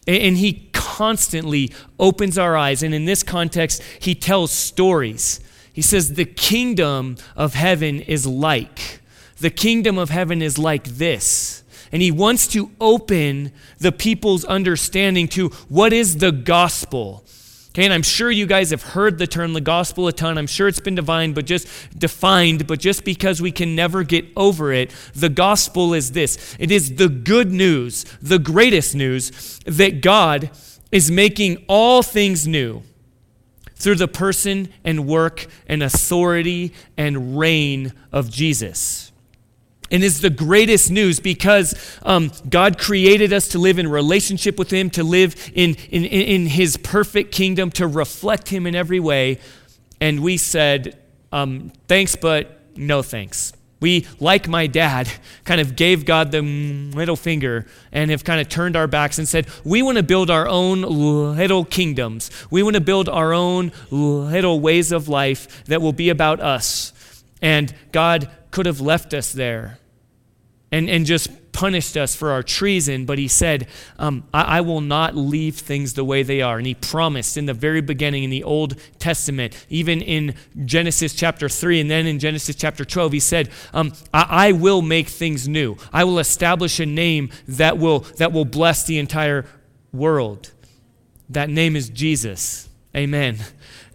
And 0.06 0.36
he 0.36 0.68
constantly 0.72 1.72
opens 1.98 2.36
our 2.36 2.56
eyes 2.56 2.82
and 2.82 2.94
in 2.94 3.04
this 3.04 3.22
context 3.22 3.82
he 3.98 4.14
tells 4.14 4.50
stories. 4.50 5.40
He 5.72 5.82
says 5.82 6.14
the 6.14 6.24
kingdom 6.24 7.16
of 7.36 7.54
heaven 7.54 8.00
is 8.00 8.26
like 8.26 9.00
the 9.38 9.50
kingdom 9.50 9.96
of 9.96 10.10
heaven 10.10 10.42
is 10.42 10.58
like 10.58 10.84
this 10.84 11.59
and 11.92 12.02
he 12.02 12.10
wants 12.10 12.46
to 12.48 12.70
open 12.80 13.52
the 13.78 13.92
people's 13.92 14.44
understanding 14.44 15.28
to 15.28 15.48
what 15.68 15.92
is 15.92 16.18
the 16.18 16.32
gospel. 16.32 17.24
Okay, 17.70 17.84
and 17.84 17.94
I'm 17.94 18.02
sure 18.02 18.30
you 18.32 18.46
guys 18.46 18.70
have 18.70 18.82
heard 18.82 19.18
the 19.18 19.28
term 19.28 19.52
the 19.52 19.60
gospel 19.60 20.08
a 20.08 20.12
ton. 20.12 20.38
I'm 20.38 20.48
sure 20.48 20.66
it's 20.66 20.80
been 20.80 20.96
defined, 20.96 21.36
but 21.36 21.46
just 21.46 21.68
defined, 21.96 22.66
but 22.66 22.80
just 22.80 23.04
because 23.04 23.40
we 23.40 23.52
can 23.52 23.76
never 23.76 24.02
get 24.02 24.24
over 24.36 24.72
it, 24.72 24.90
the 25.14 25.28
gospel 25.28 25.94
is 25.94 26.10
this. 26.10 26.56
It 26.58 26.72
is 26.72 26.96
the 26.96 27.08
good 27.08 27.52
news, 27.52 28.04
the 28.20 28.40
greatest 28.40 28.96
news, 28.96 29.60
that 29.66 30.00
God 30.00 30.50
is 30.90 31.12
making 31.12 31.64
all 31.68 32.02
things 32.02 32.46
new 32.46 32.82
through 33.76 33.94
the 33.94 34.08
person 34.08 34.68
and 34.84 35.06
work 35.06 35.46
and 35.68 35.80
authority 35.80 36.72
and 36.96 37.38
reign 37.38 37.92
of 38.10 38.30
Jesus 38.30 39.09
and 39.90 40.04
is 40.04 40.20
the 40.20 40.30
greatest 40.30 40.90
news 40.90 41.20
because 41.20 41.98
um, 42.02 42.30
God 42.48 42.78
created 42.78 43.32
us 43.32 43.48
to 43.48 43.58
live 43.58 43.78
in 43.78 43.88
relationship 43.88 44.58
with 44.58 44.70
Him, 44.70 44.90
to 44.90 45.02
live 45.02 45.50
in, 45.54 45.74
in, 45.90 46.04
in 46.04 46.46
His 46.46 46.76
perfect 46.76 47.32
kingdom, 47.32 47.70
to 47.72 47.86
reflect 47.86 48.48
Him 48.48 48.66
in 48.66 48.74
every 48.74 49.00
way. 49.00 49.40
And 50.00 50.22
we 50.22 50.36
said, 50.36 50.98
um, 51.32 51.72
thanks, 51.88 52.16
but 52.16 52.60
no 52.76 53.02
thanks. 53.02 53.52
We, 53.80 54.06
like 54.20 54.46
my 54.46 54.66
dad, 54.66 55.10
kind 55.44 55.60
of 55.60 55.74
gave 55.74 56.04
God 56.04 56.30
the 56.30 56.42
middle 56.42 57.16
finger 57.16 57.66
and 57.90 58.10
have 58.10 58.24
kind 58.24 58.40
of 58.40 58.48
turned 58.48 58.76
our 58.76 58.86
backs 58.86 59.18
and 59.18 59.26
said, 59.26 59.46
We 59.64 59.82
want 59.82 59.96
to 59.96 60.02
build 60.02 60.30
our 60.30 60.46
own 60.46 60.82
little 60.82 61.64
kingdoms. 61.64 62.30
We 62.50 62.62
want 62.62 62.74
to 62.74 62.80
build 62.80 63.08
our 63.08 63.32
own 63.32 63.72
little 63.90 64.60
ways 64.60 64.92
of 64.92 65.08
life 65.08 65.64
that 65.64 65.80
will 65.80 65.92
be 65.92 66.10
about 66.10 66.40
us. 66.40 66.92
And 67.42 67.74
God 67.90 68.30
could 68.50 68.66
have 68.66 68.80
left 68.80 69.14
us 69.14 69.32
there 69.32 69.79
and, 70.72 70.88
and 70.88 71.04
just 71.04 71.30
punished 71.52 71.96
us 71.96 72.14
for 72.14 72.30
our 72.30 72.42
treason, 72.42 73.04
but 73.04 73.18
he 73.18 73.28
said, 73.28 73.66
um, 73.98 74.24
I, 74.32 74.58
I, 74.58 74.60
will 74.60 74.80
not 74.80 75.16
leave 75.16 75.56
things 75.56 75.94
the 75.94 76.04
way 76.04 76.22
they 76.22 76.40
are. 76.42 76.58
And 76.58 76.66
he 76.66 76.74
promised 76.74 77.36
in 77.36 77.46
the 77.46 77.54
very 77.54 77.80
beginning 77.80 78.24
in 78.24 78.30
the 78.30 78.44
Old 78.44 78.76
Testament, 78.98 79.66
even 79.68 80.00
in 80.00 80.34
Genesis 80.64 81.12
chapter 81.12 81.48
3 81.48 81.80
and 81.80 81.90
then 81.90 82.06
in 82.06 82.18
Genesis 82.18 82.54
chapter 82.54 82.84
12, 82.84 83.12
he 83.12 83.20
said, 83.20 83.50
um, 83.74 83.92
I, 84.14 84.48
I 84.48 84.52
will 84.52 84.80
make 84.80 85.08
things 85.08 85.48
new. 85.48 85.76
I 85.92 86.04
will 86.04 86.18
establish 86.18 86.78
a 86.78 86.86
name 86.86 87.30
that 87.48 87.78
will, 87.78 88.00
that 88.18 88.32
will 88.32 88.44
bless 88.44 88.84
the 88.84 88.98
entire 88.98 89.44
world. 89.92 90.52
That 91.28 91.50
name 91.50 91.74
is 91.74 91.88
Jesus. 91.88 92.68
Amen. 92.96 93.38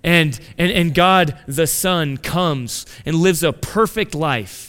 And, 0.03 0.39
and, 0.57 0.71
and 0.71 0.93
God 0.93 1.37
the 1.47 1.67
Son 1.67 2.17
comes 2.17 2.85
and 3.05 3.15
lives 3.15 3.43
a 3.43 3.53
perfect 3.53 4.13
life 4.13 4.64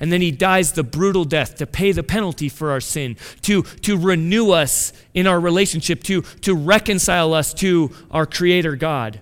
and 0.00 0.10
then 0.12 0.20
he 0.20 0.30
dies 0.30 0.72
the 0.72 0.82
brutal 0.82 1.24
death 1.24 1.56
to 1.56 1.66
pay 1.66 1.92
the 1.92 2.02
penalty 2.02 2.48
for 2.48 2.70
our 2.70 2.80
sin, 2.80 3.16
to, 3.42 3.62
to 3.62 3.96
renew 3.96 4.50
us 4.50 4.92
in 5.14 5.26
our 5.26 5.38
relationship, 5.38 6.02
to, 6.04 6.22
to 6.22 6.54
reconcile 6.54 7.34
us 7.34 7.54
to 7.54 7.90
our 8.10 8.26
Creator 8.26 8.76
God. 8.76 9.20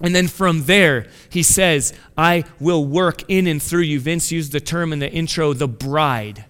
And 0.00 0.14
then 0.14 0.28
from 0.28 0.64
there, 0.64 1.08
he 1.30 1.42
says, 1.42 1.92
I 2.16 2.44
will 2.60 2.84
work 2.84 3.24
in 3.28 3.46
and 3.46 3.62
through 3.62 3.82
you. 3.82 3.98
Vince 3.98 4.30
used 4.30 4.52
the 4.52 4.60
term 4.60 4.92
in 4.92 5.00
the 5.00 5.10
intro, 5.10 5.52
the 5.52 5.68
bride 5.68 6.44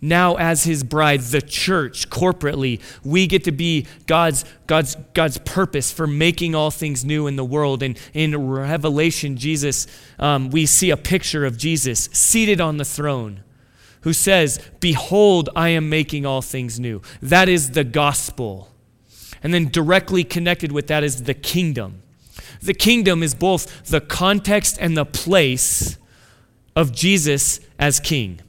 now 0.00 0.36
as 0.36 0.64
his 0.64 0.84
bride 0.84 1.20
the 1.20 1.42
church 1.42 2.08
corporately 2.08 2.80
we 3.04 3.26
get 3.26 3.44
to 3.44 3.52
be 3.52 3.86
god's 4.06 4.44
god's 4.66 4.94
god's 5.14 5.38
purpose 5.38 5.90
for 5.90 6.06
making 6.06 6.54
all 6.54 6.70
things 6.70 7.04
new 7.04 7.26
in 7.26 7.36
the 7.36 7.44
world. 7.44 7.82
And 7.82 7.98
in 8.14 8.48
revelation 8.48 9.36
jesus 9.36 9.86
um, 10.18 10.50
we 10.50 10.66
see 10.66 10.90
a 10.90 10.96
picture 10.96 11.44
of 11.44 11.56
jesus 11.56 12.08
seated 12.12 12.60
on 12.60 12.76
the 12.76 12.84
throne 12.84 13.42
who 14.02 14.12
says 14.12 14.60
behold 14.80 15.48
i 15.56 15.70
am 15.70 15.88
making 15.88 16.24
all 16.24 16.42
things 16.42 16.78
new. 16.78 17.02
That 17.20 17.48
is 17.48 17.72
the 17.72 17.84
gospel. 17.84 18.70
And 19.42 19.54
then 19.54 19.68
directly 19.68 20.24
connected 20.24 20.72
with 20.72 20.88
that 20.88 21.04
is 21.04 21.22
the 21.24 21.34
kingdom. 21.34 22.02
The 22.60 22.74
kingdom 22.74 23.22
is 23.22 23.36
both 23.36 23.84
the 23.84 24.00
context 24.00 24.78
and 24.80 24.96
the 24.96 25.04
place 25.04 25.96
of 26.76 26.92
jesus 26.92 27.58
as 27.78 27.98
king 27.98 28.40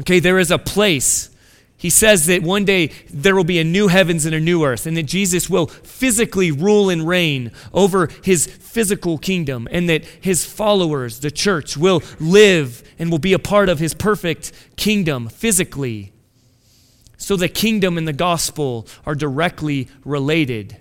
Okay, 0.00 0.20
there 0.20 0.38
is 0.38 0.50
a 0.50 0.58
place. 0.58 1.28
He 1.76 1.90
says 1.90 2.26
that 2.26 2.42
one 2.42 2.64
day 2.64 2.92
there 3.10 3.34
will 3.34 3.44
be 3.44 3.58
a 3.58 3.64
new 3.64 3.88
heavens 3.88 4.24
and 4.24 4.34
a 4.34 4.40
new 4.40 4.64
earth, 4.64 4.86
and 4.86 4.96
that 4.96 5.02
Jesus 5.02 5.50
will 5.50 5.66
physically 5.66 6.52
rule 6.52 6.88
and 6.88 7.06
reign 7.06 7.50
over 7.74 8.08
his 8.22 8.46
physical 8.46 9.18
kingdom, 9.18 9.66
and 9.70 9.88
that 9.88 10.04
his 10.04 10.46
followers, 10.46 11.20
the 11.20 11.30
church, 11.30 11.76
will 11.76 12.02
live 12.20 12.82
and 12.98 13.10
will 13.10 13.18
be 13.18 13.32
a 13.32 13.38
part 13.38 13.68
of 13.68 13.80
his 13.80 13.94
perfect 13.94 14.52
kingdom 14.76 15.28
physically. 15.28 16.12
So 17.16 17.36
the 17.36 17.48
kingdom 17.48 17.98
and 17.98 18.06
the 18.06 18.12
gospel 18.12 18.86
are 19.04 19.14
directly 19.14 19.88
related. 20.04 20.76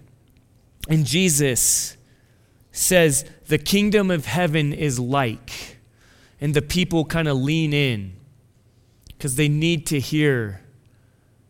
And 0.88 1.06
Jesus 1.06 1.98
says, 2.72 3.26
The 3.48 3.58
kingdom 3.58 4.12
of 4.12 4.26
heaven 4.26 4.72
is 4.72 5.00
like, 5.00 5.78
and 6.40 6.54
the 6.54 6.62
people 6.62 7.06
kind 7.06 7.28
of 7.28 7.38
lean 7.38 7.74
in 7.74 8.21
because 9.22 9.36
they 9.36 9.48
need 9.48 9.86
to 9.86 10.00
hear. 10.00 10.62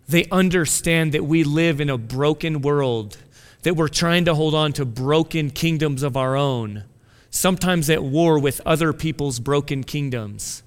They 0.06 0.26
understand 0.26 1.14
that 1.14 1.24
we 1.24 1.46
live 1.46 1.80
in 1.80 1.90
a 1.90 1.98
broken 1.98 2.62
world, 2.62 3.18
that 3.62 3.78
we're 3.78 3.88
trying 3.88 4.26
to 4.26 4.36
hold 4.36 4.54
on 4.54 4.74
to 4.74 4.84
broken 4.84 5.50
kingdoms 5.52 6.04
of 6.04 6.18
our 6.18 6.36
own, 6.36 6.84
sometimes 7.30 7.90
at 7.90 8.04
war 8.04 8.38
with 8.38 8.60
other 8.66 8.92
people's 8.92 9.40
broken 9.40 9.86
kingdoms. 9.86 10.64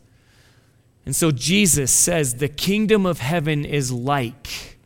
And 1.05 1.15
so 1.15 1.31
Jesus 1.31 1.93
says, 1.93 2.37
The 2.37 2.49
kingdom 2.49 3.05
of 3.05 3.19
heaven 3.19 3.67
is 3.67 3.93
like. 3.93 4.79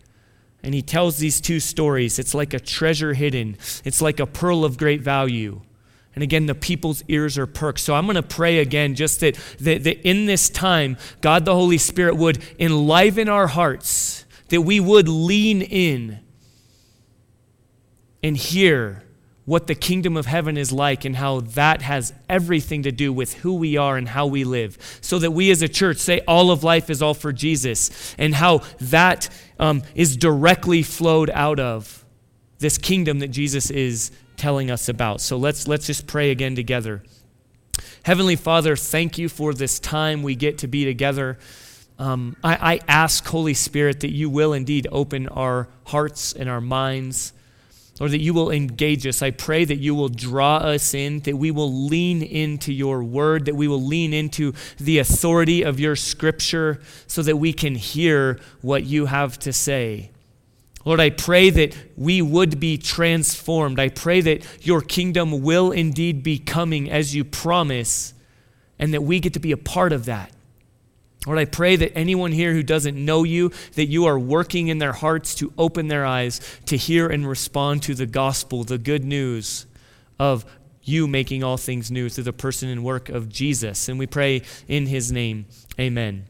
And 0.61 0.75
he 0.75 0.83
tells 0.83 1.19
these 1.19 1.41
two 1.41 1.61
stories. 1.61 2.19
It's 2.19 2.35
like 2.35 2.53
a 2.53 2.59
treasure 2.59 3.15
hidden, 3.15 3.57
it's 3.85 4.03
like 4.03 4.19
a 4.19 4.27
pearl 4.27 4.65
of 4.65 4.77
great 4.77 5.03
value. 5.03 5.61
And 6.15 6.23
again, 6.23 6.47
the 6.47 6.55
people's 6.55 7.05
ears 7.09 7.38
are 7.38 7.47
perked. 7.47 7.79
So 7.79 7.95
I'm 7.95 8.07
going 8.07 8.17
to 8.17 8.23
pray 8.23 8.59
again, 8.59 8.95
just 8.95 9.21
that, 9.21 9.38
that, 9.61 9.85
that 9.85 10.09
in 10.09 10.27
this 10.27 10.49
time, 10.50 10.97
God 11.21 11.45
the 11.45 11.55
Holy 11.55 11.79
Spirit 11.79 12.17
would 12.17 12.43
enliven 12.59 13.29
our 13.29 13.47
hearts, 13.47 14.25
that 14.49 14.62
we 14.62 14.81
would 14.81 15.09
lean 15.09 15.62
in 15.62 16.21
and 18.23 18.37
hear 18.37 19.05
what 19.49 19.67
the 19.67 19.75
kingdom 19.75 20.15
of 20.15 20.27
heaven 20.27 20.59
is 20.59 20.73
like 20.73 21.07
and 21.07 21.17
how 21.17 21.41
that 21.41 21.81
has 21.81 22.12
everything 22.29 22.83
to 22.83 22.93
do 22.93 23.11
with 23.11 23.33
who 23.33 23.55
we 23.55 23.79
are 23.79 23.97
and 23.97 24.07
how 24.09 24.27
we 24.27 24.45
live. 24.45 24.77
So 25.00 25.19
that 25.21 25.31
we 25.31 25.50
as 25.50 25.62
a 25.62 25.69
church 25.69 25.97
say 25.97 26.21
all 26.29 26.50
of 26.50 26.62
life 26.62 26.91
is 26.91 27.00
all 27.00 27.15
for 27.15 27.33
Jesus 27.33 28.15
and 28.19 28.35
how 28.35 28.59
that 28.81 29.31
um, 29.59 29.83
is 29.95 30.19
directly 30.19 30.83
flowed 30.83 31.31
out 31.31 31.59
of 31.61 32.05
this 32.59 32.77
kingdom 32.77 33.21
that 33.21 33.29
Jesus 33.29 33.71
is 33.71 34.11
telling 34.38 34.71
us 34.71 34.88
about. 34.88 35.21
So 35.21 35.37
let's, 35.37 35.68
let's 35.68 35.87
just 35.87 36.07
pray 36.07 36.30
again 36.30 36.54
together. 36.54 37.02
Heavenly 38.04 38.37
Father, 38.37 38.76
thank 38.76 39.18
you 39.18 39.28
for 39.28 39.52
this 39.52 39.78
time 39.78 40.23
we 40.23 40.35
get 40.35 40.59
to 40.59 40.68
be 40.68 40.85
together. 40.85 41.38
Um, 41.99 42.37
I, 42.42 42.75
I 42.75 42.80
ask, 42.88 43.26
Holy 43.26 43.54
Spirit, 43.54 44.00
that 44.00 44.12
you 44.12 44.30
will 44.30 44.52
indeed 44.52 44.87
open 44.92 45.28
our 45.28 45.68
hearts 45.87 46.33
and 46.33 46.49
our 46.49 46.61
minds, 46.61 47.33
or 48.00 48.09
that 48.09 48.21
you 48.21 48.33
will 48.33 48.50
engage 48.52 49.04
us. 49.07 49.23
I 49.23 49.33
pray 49.33 49.64
that 49.64 49.78
you 49.78 49.95
will 49.95 50.09
draw 50.09 50.59
us 50.59 50.95
in, 50.95 51.21
that 51.21 51.37
we 51.37 51.50
will 51.50 51.87
lean 51.87 52.23
into 52.23 52.73
your 52.73 53.02
word, 53.02 53.47
that 53.47 53.57
we 53.57 53.66
will 53.66 53.83
lean 53.83 54.14
into 54.14 54.54
the 54.78 54.99
authority 54.99 55.62
of 55.62 55.80
your 55.80 55.97
scripture 55.97 56.80
so 57.09 57.23
that 57.23 57.37
we 57.38 57.52
can 57.52 57.75
hear 57.75 58.38
what 58.62 58.85
you 58.85 59.07
have 59.07 59.38
to 59.40 59.52
say. 59.52 60.11
Lord, 60.85 61.01
I 61.01 61.11
pray 61.11 61.51
that 61.51 61.77
we 61.97 62.23
would 62.23 62.61
be 62.61 62.79
transformed. 62.79 63.79
I 63.79 63.89
pray 63.89 64.21
that 64.23 64.67
your 64.67 64.81
kingdom 64.81 65.43
will 65.43 65.71
indeed 65.71 66.23
be 66.23 66.39
coming 66.39 66.91
as 66.91 67.15
you 67.15 67.25
promise, 67.25 68.15
and 68.79 68.95
that 68.95 69.03
we 69.03 69.21
get 69.21 69.35
to 69.35 69.41
be 69.41 69.53
a 69.53 69.57
part 69.57 69.93
of 69.93 70.07
that. 70.07 70.33
Lord, 71.27 71.39
I 71.39 71.45
pray 71.45 71.77
that 71.77 71.97
anyone 71.97 72.33
here 72.33 72.53
who 72.53 72.63
doesn't 72.63 72.97
know 72.97 73.25
you, 73.25 73.51
that 73.75 73.87
you 73.87 74.07
are 74.07 74.19
working 74.19 74.69
in 74.69 74.79
their 74.79 74.93
hearts 74.93 75.35
to 75.37 75.53
open 75.59 75.89
their 75.89 76.07
eyes 76.07 76.41
to 76.67 76.77
hear 76.77 77.09
and 77.09 77.29
respond 77.29 77.83
to 77.83 77.95
the 77.95 78.07
gospel, 78.07 78.65
the 78.65 78.79
good 78.79 79.05
news 79.05 79.67
of 80.19 80.47
you 80.83 81.07
making 81.07 81.45
all 81.45 81.57
things 81.57 81.91
new 81.91 82.09
through 82.09 82.25
the 82.25 82.33
person 82.33 82.69
and 82.69 82.83
work 82.83 83.09
of 83.09 83.29
Jesus. 83.29 83.89
And 83.89 83.99
we 83.99 84.07
pray 84.07 84.43
in 84.69 84.87
his 84.87 85.13
name. 85.13 85.47
Amen. 85.79 86.25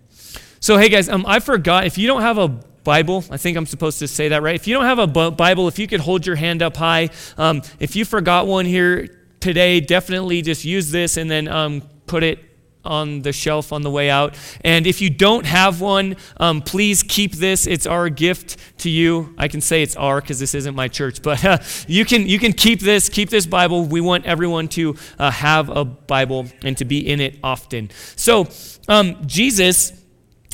So, 0.58 0.78
hey 0.78 0.88
guys, 0.88 1.08
um, 1.08 1.24
I 1.28 1.38
forgot 1.38 1.86
if 1.86 1.96
you 1.96 2.08
don't 2.08 2.22
have 2.22 2.38
a 2.38 2.58
Bible. 2.88 3.22
I 3.30 3.36
think 3.36 3.58
I'm 3.58 3.66
supposed 3.66 3.98
to 3.98 4.08
say 4.08 4.28
that 4.28 4.42
right. 4.42 4.54
If 4.54 4.66
you 4.66 4.72
don't 4.72 4.86
have 4.86 4.98
a 4.98 5.30
Bible, 5.30 5.68
if 5.68 5.78
you 5.78 5.86
could 5.86 6.00
hold 6.00 6.24
your 6.24 6.36
hand 6.36 6.62
up 6.62 6.74
high. 6.74 7.10
Um, 7.36 7.60
if 7.80 7.94
you 7.94 8.06
forgot 8.06 8.46
one 8.46 8.64
here 8.64 9.08
today, 9.40 9.80
definitely 9.80 10.40
just 10.40 10.64
use 10.64 10.90
this 10.90 11.18
and 11.18 11.30
then 11.30 11.48
um, 11.48 11.82
put 12.06 12.22
it 12.22 12.38
on 12.86 13.20
the 13.20 13.30
shelf 13.30 13.74
on 13.74 13.82
the 13.82 13.90
way 13.90 14.08
out. 14.08 14.38
And 14.62 14.86
if 14.86 15.02
you 15.02 15.10
don't 15.10 15.44
have 15.44 15.82
one, 15.82 16.16
um, 16.38 16.62
please 16.62 17.02
keep 17.02 17.32
this. 17.32 17.66
It's 17.66 17.84
our 17.84 18.08
gift 18.08 18.56
to 18.78 18.88
you. 18.88 19.34
I 19.36 19.48
can 19.48 19.60
say 19.60 19.82
it's 19.82 19.96
our 19.96 20.22
because 20.22 20.40
this 20.40 20.54
isn't 20.54 20.74
my 20.74 20.88
church, 20.88 21.20
but 21.30 21.44
uh, 21.44 21.58
you 21.86 22.06
can 22.06 22.26
you 22.26 22.38
can 22.38 22.54
keep 22.54 22.80
this. 22.80 23.10
Keep 23.10 23.28
this 23.28 23.44
Bible. 23.44 23.84
We 23.84 24.00
want 24.00 24.24
everyone 24.24 24.68
to 24.68 24.96
uh, 25.18 25.30
have 25.30 25.68
a 25.68 25.84
Bible 25.84 26.46
and 26.62 26.74
to 26.78 26.86
be 26.86 27.06
in 27.06 27.20
it 27.20 27.38
often. 27.42 27.90
So 28.16 28.48
um, 28.88 29.26
Jesus 29.26 29.92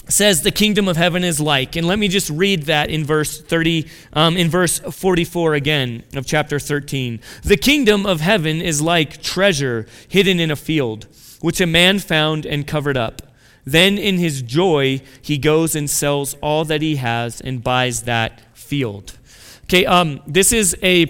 says 0.08 0.42
the 0.42 0.50
kingdom 0.50 0.88
of 0.88 0.96
heaven 0.96 1.24
is 1.24 1.40
like. 1.40 1.76
And 1.76 1.86
let 1.86 1.98
me 1.98 2.08
just 2.08 2.30
read 2.30 2.64
that 2.64 2.90
in 2.90 3.04
verse 3.04 3.40
30, 3.40 3.88
um, 4.12 4.36
in 4.36 4.48
verse 4.50 4.78
44 4.78 5.54
again 5.54 6.02
of 6.14 6.26
chapter 6.26 6.58
13. 6.58 7.20
The 7.42 7.56
kingdom 7.56 8.06
of 8.06 8.20
heaven 8.20 8.60
is 8.60 8.80
like 8.82 9.22
treasure 9.22 9.86
hidden 10.08 10.40
in 10.40 10.50
a 10.50 10.56
field, 10.56 11.06
which 11.40 11.60
a 11.60 11.66
man 11.66 11.98
found 11.98 12.44
and 12.46 12.66
covered 12.66 12.96
up. 12.96 13.22
Then 13.64 13.96
in 13.96 14.18
his 14.18 14.42
joy, 14.42 15.00
he 15.22 15.38
goes 15.38 15.74
and 15.74 15.88
sells 15.88 16.34
all 16.42 16.64
that 16.66 16.82
he 16.82 16.96
has 16.96 17.40
and 17.40 17.64
buys 17.64 18.02
that 18.02 18.42
field. 18.56 19.18
Okay, 19.64 19.86
um, 19.86 20.20
this 20.26 20.52
is 20.52 20.76
a 20.82 21.06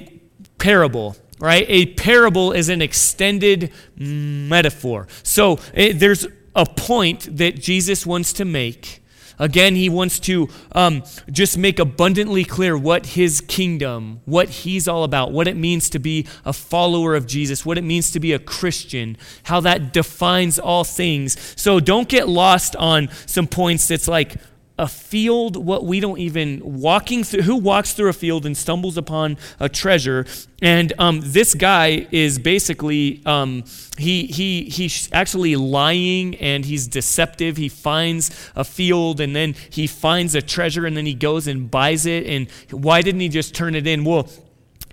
parable 0.59 1.17
right? 1.41 1.67
A 1.69 1.87
parable 1.95 2.53
is 2.53 2.69
an 2.69 2.81
extended 2.81 3.73
metaphor. 3.97 5.09
So 5.23 5.59
it, 5.75 5.99
there's 5.99 6.27
a 6.55 6.67
point 6.67 7.37
that 7.37 7.61
Jesus 7.61 8.07
wants 8.07 8.33
to 8.35 8.45
make. 8.45 9.01
Again, 9.39 9.75
he 9.75 9.89
wants 9.89 10.21
to 10.21 10.49
um, 10.73 11.03
just 11.31 11.59
make 11.59 11.79
abundantly 11.79 12.45
clear 12.45 12.79
what 12.79 13.07
his 13.07 13.41
kingdom, 13.41 14.21
what 14.27 14.49
he's 14.49 14.87
all 14.87 15.03
about, 15.03 15.33
what 15.33 15.49
it 15.49 15.57
means 15.57 15.91
to 15.91 15.99
be 15.99 16.27
a 16.45 16.53
follower 16.53 17.15
of 17.15 17.27
Jesus, 17.27 17.67
what 17.67 17.77
it 17.77 17.83
means 17.83 18.13
to 18.13 18.21
be 18.21 18.33
a 18.33 18.39
Christian, 18.39 19.17
how 19.45 19.61
that 19.61 19.93
defines 19.93 20.59
all 20.59 20.85
things. 20.85 21.37
So 21.61 21.81
don't 21.81 22.09
get 22.09 22.29
lost 22.29 22.77
on 22.77 23.09
some 23.27 23.49
points 23.49 23.89
that's 23.89 24.07
like, 24.07 24.37
a 24.77 24.89
field 24.89 25.57
what 25.57 25.85
we 25.85 26.01
don't 26.01 26.19
even 26.19 26.61
walking 26.65 27.23
through 27.23 27.43
who 27.43 27.55
walks 27.55 27.93
through 27.93 28.09
a 28.09 28.13
field 28.13 28.45
and 28.45 28.57
stumbles 28.57 28.97
upon 28.97 29.37
a 29.61 29.69
treasure 29.69 30.27
and 30.61 30.93
um, 30.99 31.21
this 31.23 31.55
guy 31.55 32.07
is 32.11 32.39
basically 32.39 33.23
um, 33.27 33.63
he, 33.99 34.27
he, 34.27 34.65
he's 34.65 35.09
actually 35.13 35.55
lying 35.55 36.35
and 36.37 36.65
he's 36.65 36.89
deceptive 36.89 37.57
he 37.57 37.69
finds 37.69 38.51
a 38.57 38.65
field 38.65 39.21
and 39.21 39.37
then 39.37 39.55
he 39.71 39.87
finds 39.87 40.35
a 40.35 40.43
treasure 40.43 40.87
and 40.87 40.97
then 40.97 41.07
he 41.07 41.15
goes 41.15 41.47
and 41.47 41.71
buys 41.71 42.05
it 42.05 42.27
and 42.27 42.51
why 42.71 43.01
didn't 43.01 43.21
he 43.21 43.29
just 43.29 43.55
turn 43.55 43.75
it 43.77 43.87
in 43.87 44.05
well 44.05 44.29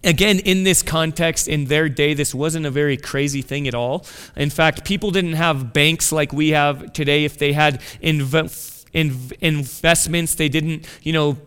Again, 0.04 0.40
in 0.40 0.64
this 0.64 0.82
context, 0.82 1.48
in 1.48 1.66
their 1.66 1.88
day, 1.88 2.16
this 2.16 2.34
wasn't 2.34 2.66
a 2.66 2.72
very 2.72 2.98
crazy 2.98 3.44
thing 3.44 3.68
at 3.68 3.76
all. 3.76 4.04
In 4.36 4.50
fact, 4.50 4.84
people 4.84 5.12
didn't 5.12 5.34
have 5.34 5.74
banks 5.74 6.12
like 6.12 6.34
we 6.34 6.50
have 6.50 6.92
today. 6.94 7.24
If 7.24 7.38
they 7.38 7.54
had 7.54 7.82
inv- 8.02 8.71
in, 8.94 9.32
investments. 9.40 10.36
They 10.36 10.50
didn't, 10.50 10.88
you 11.04 11.14
know, 11.14 11.38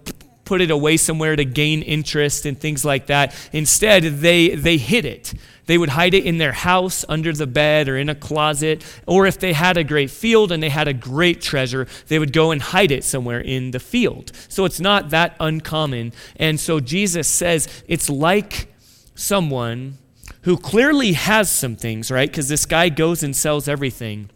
put 0.45 0.61
it 0.61 0.71
away 0.71 0.97
somewhere 0.97 1.37
to 1.37 1.45
gain 1.45 1.83
interest 1.83 2.47
and 2.47 2.59
things 2.59 2.85
like 2.85 3.07
that. 3.07 3.35
Instead, 3.53 4.03
they, 4.03 4.55
they 4.55 4.77
hid 4.77 5.05
it. 5.05 5.35
They 5.67 5.79
would 5.79 5.91
hide 5.91 6.13
it 6.13 6.27
in 6.27 6.39
their 6.39 6.53
house, 6.53 7.05
under 7.09 7.33
the 7.33 7.47
bed, 7.47 7.89
or 7.89 7.97
in 7.97 8.11
a 8.11 8.15
closet. 8.15 8.85
Or 9.07 9.27
if 9.27 9.39
they 9.39 9.55
had 9.55 9.77
a 9.77 9.85
great 9.85 10.11
field 10.11 10.53
and 10.53 10.63
they 10.63 10.69
had 10.69 10.89
a 10.89 10.93
great 10.93 11.41
treasure, 11.41 11.87
they 12.09 12.19
would 12.19 12.33
go 12.33 12.51
and 12.51 12.61
hide 12.61 12.91
it 12.91 13.03
somewhere 13.05 13.41
in 13.41 13.71
the 13.71 13.81
field. 13.81 14.33
So 14.49 14.67
it's 14.67 14.81
not 14.81 15.11
that 15.11 15.37
uncommon. 15.41 16.13
And 16.37 16.61
so 16.61 16.81
Jesus 16.81 17.29
says 17.29 17.83
it's 17.89 18.11
like 18.11 18.69
someone 19.15 19.99
who 20.43 20.59
clearly 20.59 21.13
has 21.15 21.51
some 21.51 21.77
things, 21.77 22.11
right? 22.11 22.31
Because 22.31 22.49
this 22.49 22.67
guy 22.67 22.91
goes 22.91 23.23
and 23.23 23.35
sells 23.35 23.67
everything. 23.67 24.29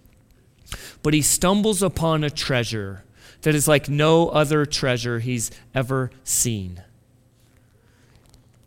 But 1.03 1.15
he 1.15 1.23
stumbles 1.23 1.83
upon 1.83 2.25
a 2.25 2.31
treasure 2.31 3.05
that 3.43 3.55
is 3.55 3.69
like 3.69 3.89
no 3.89 4.29
other 4.29 4.67
treasure 4.67 5.21
he's 5.21 5.51
ever 5.75 6.11
seen. 6.25 6.83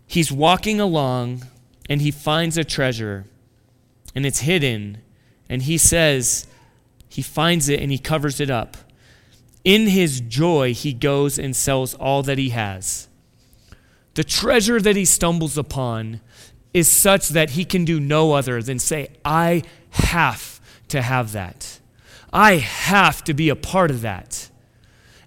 He's 0.08 0.32
walking 0.32 0.80
along 0.80 1.46
and 1.90 2.02
he 2.02 2.12
finds 2.12 2.58
a 2.58 2.64
treasure 2.64 3.26
and 4.16 4.26
it's 4.26 4.42
hidden. 4.42 5.00
And 5.50 5.64
he 5.64 5.78
says, 5.78 6.48
he 7.10 7.22
finds 7.22 7.70
it 7.70 7.82
and 7.82 7.92
he 7.92 7.98
covers 7.98 8.40
it 8.40 8.50
up. 8.50 8.78
In 9.64 9.88
his 9.88 10.22
joy, 10.22 10.74
he 10.74 10.94
goes 10.94 11.38
and 11.38 11.56
sells 11.56 11.94
all 11.96 12.24
that 12.24 12.38
he 12.38 12.50
has. 12.50 13.08
The 14.16 14.24
treasure 14.24 14.82
that 14.82 14.96
he 14.96 15.06
stumbles 15.06 15.58
upon 15.58 16.22
is 16.74 16.90
such 16.90 17.30
that 17.30 17.52
he 17.52 17.66
can 17.66 17.86
do 17.86 18.00
no 18.00 18.34
other 18.34 18.62
than 18.62 18.80
say, 18.80 19.10
I 19.24 19.64
have 19.92 20.60
to 20.88 21.02
have 21.02 21.34
that. 21.34 21.81
I 22.34 22.58
have 22.58 23.24
to 23.26 23.34
be 23.34 23.50
a 23.50 23.56
part 23.56 23.92
of 23.92 24.02
that. 24.02 24.50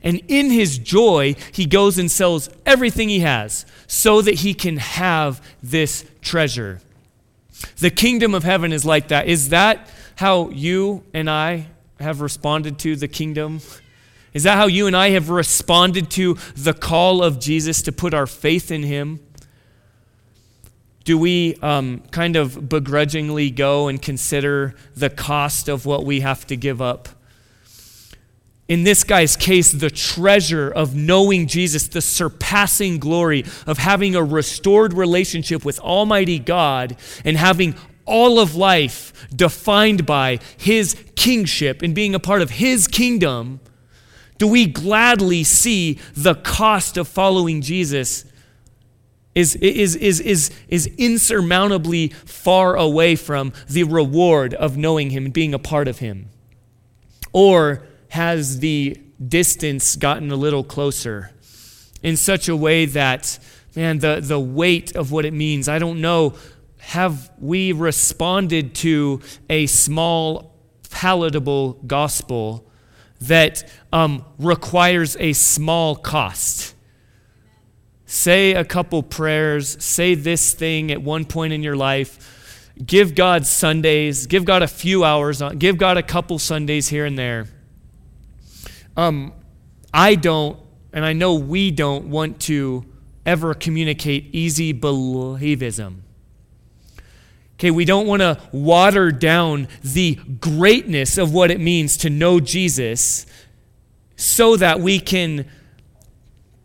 And 0.03 0.21
in 0.29 0.51
his 0.51 0.79
joy, 0.79 1.35
he 1.53 1.65
goes 1.65 1.99
and 1.99 2.11
sells 2.11 2.51
everything 2.67 3.09
he 3.09 3.21
has 3.21 3.65
so 3.87 4.21
that 4.21 4.37
he 4.37 4.53
can 4.53 4.77
have 4.77 5.41
this 5.63 6.05
treasure. 6.21 6.81
The 7.79 7.91
kingdom 7.91 8.35
of 8.35 8.45
heaven 8.45 8.73
is 8.73 8.85
like 8.85 9.09
that. 9.09 9.27
Is 9.27 9.49
that 9.49 9.89
how 10.17 10.51
you 10.51 11.05
and 11.15 11.31
I 11.31 11.69
have 12.01 12.21
responded 12.21 12.79
to 12.81 12.97
the 12.97 13.09
kingdom? 13.09 13.61
Is 14.35 14.43
that 14.43 14.57
how 14.57 14.67
you 14.67 14.87
and 14.87 14.97
I 14.97 15.11
have 15.11 15.31
responded 15.31 16.11
to 16.13 16.37
the 16.55 16.75
call 16.75 17.23
of 17.23 17.41
Jesus 17.41 17.81
to 17.83 17.93
put 17.93 18.13
our 18.13 18.27
faith 18.27 18.71
in 18.71 18.83
him? 18.83 19.21
Do 21.05 21.19
we 21.19 21.57
um, 21.57 22.03
kind 22.11 22.35
of 22.35 22.69
begrudgingly 22.69 23.51
go 23.51 23.89
and 23.89 24.01
consider 24.01 24.75
the 24.97 25.11
cost 25.11 25.69
of 25.69 25.85
what 25.85 26.05
we 26.05 26.21
have 26.21 26.47
to 26.47 26.57
give 26.57 26.81
up? 26.81 27.09
In 28.67 28.85
this 28.85 29.05
guy's 29.05 29.37
case, 29.37 29.73
the 29.73 29.91
treasure 29.91 30.71
of 30.71 30.95
knowing 30.95 31.47
Jesus, 31.47 31.89
the 31.89 32.01
surpassing 32.01 32.99
glory 32.99 33.45
of 33.67 33.77
having 33.77 34.17
a 34.17 34.25
restored 34.25 34.95
relationship 34.95 35.67
with 35.67 35.79
Almighty 35.81 36.39
God 36.39 36.97
and 37.27 37.37
having 37.37 37.75
all 38.07 38.39
of 38.39 38.55
life 38.55 39.29
defined 39.35 40.07
by 40.07 40.39
His 40.57 40.97
kingship 41.15 41.83
and 41.83 41.95
being 41.95 42.15
a 42.15 42.19
part 42.19 42.41
of 42.41 42.51
His 42.51 42.89
kingdom, 42.89 43.61
do 44.39 44.49
we 44.49 44.67
gladly 44.67 45.45
see 45.45 45.99
the 46.15 46.35
cost 46.35 46.97
of 46.97 47.07
following 47.07 47.61
Jesus 47.61 48.25
is, 49.35 49.57
is, 49.57 49.97
is, 49.97 50.21
is, 50.21 50.51
is 50.69 50.87
insurmountably 50.97 52.09
far 52.09 52.77
away 52.77 53.17
from 53.17 53.53
the 53.69 53.85
reward 53.85 54.55
of 54.55 54.77
knowing 54.77 55.11
Him 55.11 55.27
and 55.27 55.35
being 55.35 55.55
a 55.55 55.59
part 55.59 55.89
of 55.89 55.99
Him? 55.99 56.29
Or 57.33 57.87
has 58.11 58.61
the 58.61 58.97
distance 59.27 59.97
gotten 59.97 60.31
a 60.31 60.37
little 60.37 60.63
closer 60.63 61.31
in 62.03 62.17
such 62.17 62.49
a 62.49 62.57
way 62.57 62.87
that, 62.87 63.39
man, 63.75 63.99
the, 63.99 64.21
the 64.21 64.39
weight 64.39 64.95
of 64.95 65.11
what 65.11 65.25
it 65.25 65.33
means, 65.33 65.69
I 65.69 65.79
don't 65.79 66.01
know, 66.01 66.35
have 66.79 67.33
we 67.39 67.73
responded 67.73 68.75
to 68.77 69.21
a 69.49 69.67
small, 69.67 70.55
palatable 70.91 71.81
gospel 71.87 72.71
that 73.23 73.69
um, 73.93 74.25
requires 74.39 75.17
a 75.19 75.33
small 75.33 75.97
cost? 75.97 76.74
Say 78.15 78.55
a 78.55 78.65
couple 78.65 79.03
prayers, 79.03 79.83
say 79.85 80.15
this 80.15 80.55
thing 80.55 80.93
at 80.93 81.03
one 81.03 81.25
point 81.25 81.53
in 81.53 81.63
your 81.65 81.75
life, 81.75 82.71
give 82.85 83.15
God 83.15 83.45
Sundays, 83.45 84.27
give 84.27 84.45
God 84.45 84.63
a 84.63 84.69
few 84.69 85.03
hours, 85.03 85.43
on, 85.43 85.59
give 85.59 85.79
God 85.79 85.97
a 85.97 86.03
couple 86.03 86.39
Sundays 86.39 86.89
here 86.89 87.05
and 87.05 87.19
there. 87.19 87.47
Um, 88.97 89.33
I 89.93 90.15
don't, 90.15 90.59
and 90.93 91.05
I 91.05 91.13
know 91.13 91.35
we 91.35 91.73
don't 91.73 92.09
want 92.09 92.41
to 92.43 92.85
ever 93.27 93.53
communicate 93.53 94.33
easy 94.33 94.73
believism. 94.73 95.97
Okay, 97.55 97.73
we 97.73 97.85
don't 97.85 98.07
want 98.07 98.21
to 98.21 98.39
water 98.53 99.11
down 99.11 99.67
the 99.83 100.15
greatness 100.15 101.19
of 101.19 101.33
what 101.33 101.51
it 101.51 101.59
means 101.59 101.97
to 101.99 102.11
know 102.11 102.39
Jesus 102.39 103.27
so 104.17 104.57
that 104.57 104.79
we 104.81 105.01
can 105.01 105.47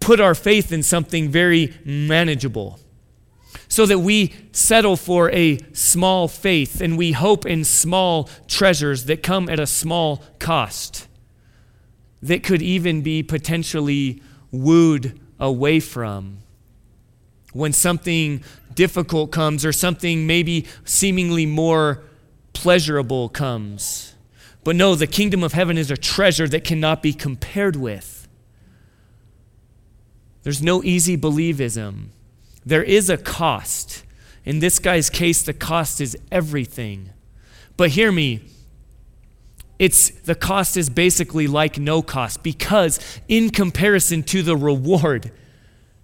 put 0.10 0.19
our 0.19 0.34
faith 0.34 0.72
in 0.72 0.82
something 0.82 1.30
very 1.30 1.72
manageable. 1.86 2.80
So 3.67 3.86
that 3.86 4.00
we 4.00 4.34
settle 4.52 4.95
for 4.95 5.30
a 5.30 5.60
small 5.72 6.28
faith 6.28 6.82
and 6.82 6.98
we 6.98 7.12
hope 7.12 7.45
in 7.45 7.63
small 7.63 8.28
treasures 8.48 9.06
that 9.06 9.22
come 9.22 9.48
at 9.50 9.60
a 9.60 9.67
small 9.67 10.24
cost, 10.39 11.08
that 12.24 12.41
could 12.41 12.63
even 12.63 13.04
be 13.04 13.22
potentially 13.22 14.24
wooed 14.50 15.19
away 15.39 15.80
from. 15.80 16.39
When 17.54 17.72
something 17.72 18.43
difficult 18.74 19.30
comes 19.30 19.63
or 19.63 19.72
something 19.72 20.26
maybe 20.26 20.65
seemingly 20.86 21.45
more 21.45 22.02
pleasurable 22.54 23.30
comes. 23.30 24.15
But 24.63 24.76
no, 24.76 24.95
the 24.95 25.06
kingdom 25.06 25.43
of 25.43 25.54
heaven 25.54 25.78
is 25.78 25.91
a 25.91 25.98
treasure 25.98 26.48
that 26.48 26.63
cannot 26.63 27.04
be 27.04 27.13
compared 27.13 27.76
with. 27.76 28.19
There's 30.43 30.62
no 30.62 30.84
easy 30.84 31.17
believism. 31.17 32.08
There 32.65 32.84
is 32.84 33.10
a 33.10 33.17
cost. 33.17 34.04
In 34.45 34.60
this 34.60 34.80
guy's 34.80 35.10
case, 35.10 35.41
the 35.41 35.54
cost 35.54 35.99
is 36.02 36.17
everything. 36.32 37.10
But 37.78 37.91
hear 37.91 38.12
me, 38.12 38.41
it's 39.78 40.10
the 40.10 40.36
cost 40.36 40.75
is 40.75 40.89
basically 40.89 41.47
like 41.47 41.80
no 41.80 42.02
cost 42.02 42.43
because 42.43 42.99
in 43.28 43.49
comparison 43.49 44.23
to 44.23 44.41
the 44.41 44.58
reward, 44.58 45.32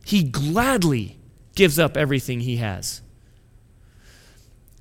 he 0.06 0.24
gladly 0.24 1.18
gives 1.56 1.78
up 1.78 1.98
everything 1.98 2.42
he 2.42 2.58
has. 2.58 3.02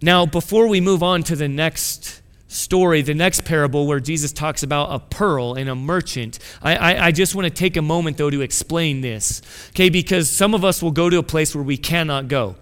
Now, 0.01 0.27
before 0.27 0.69
we 0.69 0.81
move 0.81 1.03
on 1.03 1.23
to 1.25 1.37
the 1.37 1.49
next 1.49 2.21
story, 2.55 3.03
the 3.03 3.15
next 3.15 3.45
parable 3.45 3.87
where 3.87 4.01
Jesus 4.01 4.33
talks 4.33 4.63
about 4.63 4.93
a 4.93 4.99
pearl 4.99 5.55
and 5.55 5.69
a 5.69 5.75
merchant, 5.75 6.39
I, 6.63 6.77
I, 6.77 7.07
I 7.07 7.13
just 7.13 7.35
want 7.35 7.47
to 7.47 7.51
take 7.51 7.77
a 7.77 7.83
moment, 7.83 8.17
though, 8.17 8.31
to 8.31 8.41
explain 8.41 9.01
this. 9.01 9.43
Okay, 9.71 9.89
because 9.89 10.31
some 10.31 10.55
of 10.55 10.65
us 10.65 10.83
will 10.83 10.93
go 10.93 11.11
to 11.11 11.19
a 11.19 11.23
place 11.23 11.55
where 11.55 11.65
we 11.65 11.77
cannot 11.77 12.29
go, 12.29 12.57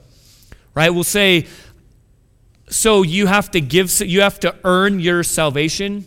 right? 0.74 0.90
We'll 0.90 1.05
say, 1.05 1.46
so 2.68 3.02
you 3.02 3.26
have 3.26 3.50
to 3.52 3.61
give, 3.61 4.00
you 4.00 4.22
have 4.22 4.40
to 4.40 4.57
earn 4.64 4.98
your 5.00 5.22
salvation. 5.22 6.07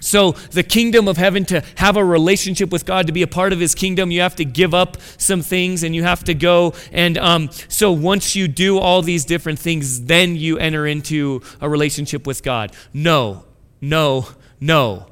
So, 0.00 0.32
the 0.52 0.62
kingdom 0.62 1.08
of 1.08 1.16
heaven, 1.16 1.44
to 1.46 1.62
have 1.76 1.96
a 1.96 2.04
relationship 2.04 2.70
with 2.70 2.86
God, 2.86 3.06
to 3.08 3.12
be 3.12 3.22
a 3.22 3.26
part 3.26 3.52
of 3.52 3.58
his 3.58 3.74
kingdom, 3.74 4.10
you 4.10 4.20
have 4.20 4.36
to 4.36 4.44
give 4.44 4.72
up 4.72 4.96
some 5.16 5.42
things 5.42 5.82
and 5.82 5.94
you 5.94 6.04
have 6.04 6.22
to 6.24 6.34
go. 6.34 6.74
And 6.92 7.18
um, 7.18 7.50
so, 7.68 7.90
once 7.90 8.36
you 8.36 8.46
do 8.46 8.78
all 8.78 9.02
these 9.02 9.24
different 9.24 9.58
things, 9.58 10.04
then 10.04 10.36
you 10.36 10.58
enter 10.58 10.86
into 10.86 11.42
a 11.60 11.68
relationship 11.68 12.26
with 12.26 12.42
God. 12.42 12.72
No, 12.92 13.44
no, 13.80 14.28
no. 14.60 15.06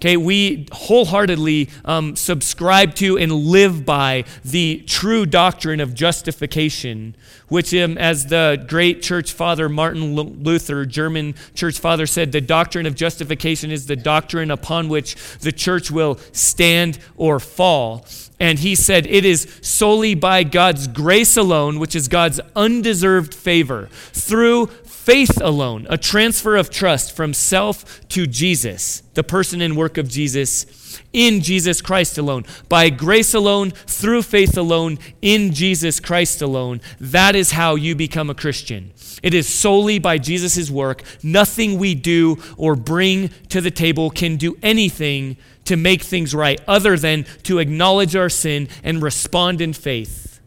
Okay, 0.00 0.16
we 0.16 0.66
wholeheartedly 0.72 1.68
um, 1.84 2.16
subscribe 2.16 2.94
to 2.94 3.18
and 3.18 3.30
live 3.30 3.84
by 3.84 4.24
the 4.42 4.82
true 4.86 5.26
doctrine 5.26 5.78
of 5.78 5.92
justification, 5.92 7.14
which, 7.48 7.74
um, 7.74 7.98
as 7.98 8.24
the 8.24 8.64
great 8.66 9.02
church 9.02 9.30
father 9.30 9.68
Martin 9.68 10.14
Luther, 10.14 10.86
German 10.86 11.34
church 11.54 11.78
father, 11.78 12.06
said, 12.06 12.32
the 12.32 12.40
doctrine 12.40 12.86
of 12.86 12.94
justification 12.94 13.70
is 13.70 13.88
the 13.88 13.96
doctrine 13.96 14.50
upon 14.50 14.88
which 14.88 15.16
the 15.40 15.52
church 15.52 15.90
will 15.90 16.18
stand 16.32 16.98
or 17.18 17.38
fall. 17.38 18.06
And 18.38 18.58
he 18.58 18.74
said, 18.76 19.06
it 19.06 19.26
is 19.26 19.58
solely 19.60 20.14
by 20.14 20.44
God's 20.44 20.88
grace 20.88 21.36
alone, 21.36 21.78
which 21.78 21.94
is 21.94 22.08
God's 22.08 22.40
undeserved 22.56 23.34
favor, 23.34 23.90
through 24.14 24.70
faith 25.00 25.40
alone, 25.40 25.86
a 25.88 25.96
transfer 25.96 26.56
of 26.56 26.68
trust 26.68 27.16
from 27.16 27.32
self 27.32 28.06
to 28.08 28.26
Jesus, 28.26 29.02
the 29.14 29.24
person 29.24 29.62
and 29.62 29.74
work 29.74 29.96
of 29.96 30.08
Jesus, 30.08 31.00
in 31.14 31.40
Jesus 31.40 31.80
Christ 31.80 32.18
alone, 32.18 32.44
by 32.68 32.90
grace 32.90 33.32
alone, 33.32 33.70
through 33.70 34.22
faith 34.22 34.58
alone, 34.58 34.98
in 35.22 35.52
Jesus 35.54 36.00
Christ 36.00 36.42
alone. 36.42 36.82
That 37.00 37.34
is 37.34 37.52
how 37.52 37.76
you 37.76 37.94
become 37.96 38.28
a 38.28 38.34
Christian. 38.34 38.92
It 39.22 39.32
is 39.32 39.48
solely 39.48 39.98
by 39.98 40.18
Jesus' 40.18 40.70
work. 40.70 41.02
Nothing 41.22 41.78
we 41.78 41.94
do 41.94 42.36
or 42.58 42.76
bring 42.76 43.28
to 43.48 43.62
the 43.62 43.70
table 43.70 44.10
can 44.10 44.36
do 44.36 44.58
anything 44.62 45.38
to 45.64 45.76
make 45.76 46.02
things 46.02 46.34
right 46.34 46.60
other 46.68 46.98
than 46.98 47.24
to 47.44 47.58
acknowledge 47.58 48.14
our 48.14 48.28
sin 48.28 48.68
and 48.84 49.02
respond 49.02 49.62
in 49.62 49.72
faith. 49.72 50.40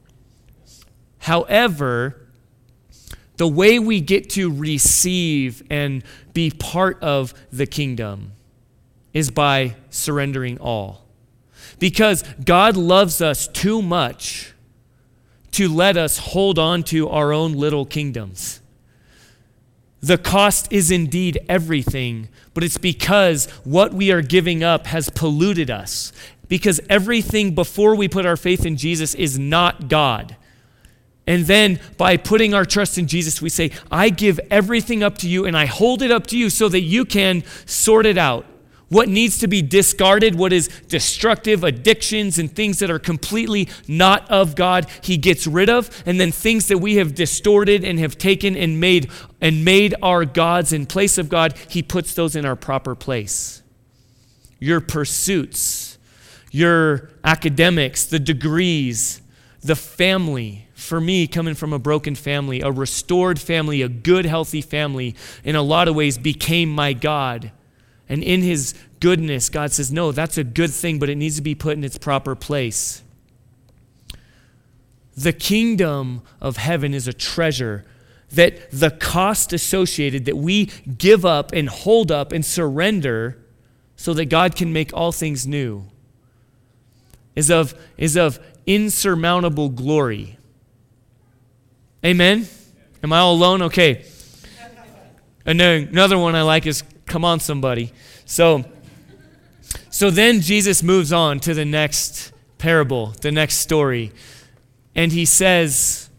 However, 1.19 2.22
The 3.37 3.47
way 3.47 3.79
we 3.79 3.99
get 3.99 4.29
to 4.31 4.51
receive 4.51 5.63
and 5.69 6.03
be 6.33 6.51
part 6.51 7.01
of 7.01 7.33
the 7.51 7.65
kingdom 7.65 8.33
is 9.13 9.31
by 9.31 9.75
surrendering 9.89 10.57
all. 10.59 11.05
Because 11.79 12.23
God 12.43 12.77
loves 12.77 13.21
us 13.21 13.47
too 13.47 13.81
much 13.81 14.53
to 15.51 15.69
let 15.69 15.97
us 15.97 16.17
hold 16.17 16.57
on 16.57 16.83
to 16.83 17.09
our 17.09 17.31
own 17.31 17.53
little 17.53 17.85
kingdoms. 17.85 18.59
The 20.01 20.17
cost 20.17 20.71
is 20.71 20.91
indeed 20.91 21.39
everything, 21.47 22.27
but 22.53 22.63
it's 22.63 22.77
because 22.77 23.49
what 23.63 23.93
we 23.93 24.11
are 24.11 24.21
giving 24.21 24.63
up 24.63 24.87
has 24.87 25.09
polluted 25.09 25.69
us. 25.71 26.11
Because 26.49 26.81
everything 26.89 27.55
before 27.55 27.95
we 27.95 28.09
put 28.09 28.25
our 28.25 28.35
faith 28.35 28.65
in 28.65 28.75
Jesus 28.75 29.15
is 29.15 29.39
not 29.39 29.87
God. 29.87 30.35
And 31.25 31.45
then 31.45 31.79
by 31.97 32.17
putting 32.17 32.53
our 32.53 32.65
trust 32.65 32.97
in 32.97 33.07
Jesus, 33.07 33.41
we 33.41 33.49
say, 33.49 33.71
I 33.89 34.09
give 34.09 34.39
everything 34.51 35.03
up 35.03 35.17
to 35.19 35.29
you 35.29 35.45
and 35.45 35.57
I 35.57 35.65
hold 35.65 36.01
it 36.01 36.11
up 36.11 36.27
to 36.27 36.37
you 36.37 36.49
so 36.49 36.67
that 36.69 36.81
you 36.81 37.05
can 37.05 37.43
sort 37.65 38.05
it 38.05 38.17
out. 38.17 38.45
What 38.89 39.09
needs 39.09 39.39
to 39.39 39.47
be 39.47 39.63
discarded, 39.63 40.35
what 40.35 40.53
is 40.53 40.67
destructive, 40.87 41.63
addictions, 41.63 42.37
and 42.37 42.53
things 42.53 42.77
that 42.77 42.91
are 42.91 42.99
completely 42.99 43.69
not 43.87 44.29
of 44.29 44.55
God, 44.55 44.85
He 45.01 45.17
gets 45.17 45.47
rid 45.47 45.67
of. 45.67 46.03
And 46.05 46.19
then 46.19 46.31
things 46.31 46.67
that 46.67 46.77
we 46.77 46.97
have 46.97 47.15
distorted 47.15 47.83
and 47.83 47.97
have 47.97 48.19
taken 48.19 48.55
and 48.55 48.79
made 48.79 49.09
and 49.41 49.65
made 49.65 49.95
our 50.03 50.25
gods 50.25 50.71
in 50.71 50.85
place 50.85 51.17
of 51.17 51.27
God, 51.27 51.57
He 51.69 51.81
puts 51.81 52.13
those 52.13 52.35
in 52.35 52.45
our 52.45 52.55
proper 52.55 52.93
place. 52.93 53.63
Your 54.59 54.79
pursuits, 54.79 55.97
your 56.51 57.09
academics, 57.23 58.05
the 58.05 58.19
degrees, 58.19 59.23
the 59.61 59.75
family, 59.75 60.62
for 60.83 61.01
me, 61.01 61.27
coming 61.27 61.55
from 61.55 61.73
a 61.73 61.79
broken 61.79 62.13
family, 62.15 62.61
a 62.61 62.71
restored 62.71 63.39
family, 63.39 63.81
a 63.81 63.89
good, 63.89 64.25
healthy 64.25 64.61
family, 64.61 65.15
in 65.43 65.55
a 65.55 65.61
lot 65.61 65.87
of 65.87 65.95
ways 65.95 66.17
became 66.17 66.69
my 66.69 66.93
God. 66.93 67.51
And 68.09 68.23
in 68.23 68.41
his 68.41 68.75
goodness, 68.99 69.49
God 69.49 69.71
says, 69.71 69.91
no, 69.91 70.11
that's 70.11 70.37
a 70.37 70.43
good 70.43 70.71
thing, 70.71 70.99
but 70.99 71.09
it 71.09 71.15
needs 71.15 71.37
to 71.37 71.41
be 71.41 71.55
put 71.55 71.77
in 71.77 71.83
its 71.83 71.97
proper 71.97 72.35
place. 72.35 73.01
The 75.15 75.33
kingdom 75.33 76.21
of 76.41 76.57
heaven 76.57 76.93
is 76.93 77.07
a 77.07 77.13
treasure 77.13 77.85
that 78.31 78.71
the 78.71 78.91
cost 78.91 79.53
associated 79.53 80.25
that 80.25 80.37
we 80.37 80.65
give 80.97 81.23
up 81.23 81.51
and 81.53 81.69
hold 81.69 82.11
up 82.11 82.31
and 82.31 82.45
surrender 82.45 83.37
so 83.95 84.13
that 84.15 84.25
God 84.25 84.55
can 84.55 84.73
make 84.73 84.91
all 84.93 85.11
things 85.11 85.45
new 85.47 85.85
is 87.35 87.49
of, 87.49 87.73
is 87.97 88.15
of 88.15 88.39
insurmountable 88.65 89.69
glory. 89.69 90.37
Amen? 92.05 92.47
Am 93.01 93.13
I 93.13 93.19
all 93.19 93.33
alone? 93.33 93.61
Okay. 93.63 94.05
Another 95.45 96.17
one 96.17 96.35
I 96.35 96.41
like 96.41 96.65
is 96.65 96.83
come 97.05 97.25
on 97.25 97.39
somebody. 97.39 97.91
So 98.25 98.65
so 99.89 100.09
then 100.09 100.41
Jesus 100.41 100.81
moves 100.83 101.13
on 101.13 101.39
to 101.41 101.53
the 101.53 101.65
next 101.65 102.31
parable, 102.57 103.13
the 103.21 103.31
next 103.31 103.55
story. 103.55 104.11
And 104.95 105.11
he 105.11 105.25
says 105.25 106.09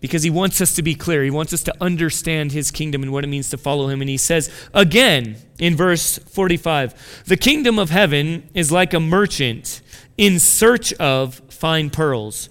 because 0.00 0.24
he 0.24 0.30
wants 0.30 0.60
us 0.60 0.74
to 0.74 0.82
be 0.82 0.96
clear, 0.96 1.22
he 1.22 1.30
wants 1.30 1.52
us 1.52 1.62
to 1.62 1.74
understand 1.80 2.50
his 2.50 2.72
kingdom 2.72 3.04
and 3.04 3.12
what 3.12 3.22
it 3.22 3.28
means 3.28 3.50
to 3.50 3.56
follow 3.56 3.88
him 3.88 4.00
and 4.00 4.10
he 4.10 4.16
says 4.16 4.50
again 4.74 5.36
in 5.58 5.76
verse 5.76 6.18
45, 6.18 7.24
"The 7.26 7.36
kingdom 7.36 7.78
of 7.78 7.90
heaven 7.90 8.48
is 8.54 8.72
like 8.72 8.92
a 8.94 9.00
merchant 9.00 9.80
in 10.16 10.38
search 10.38 10.92
of 10.94 11.40
fine 11.48 11.90
pearls." 11.90 12.48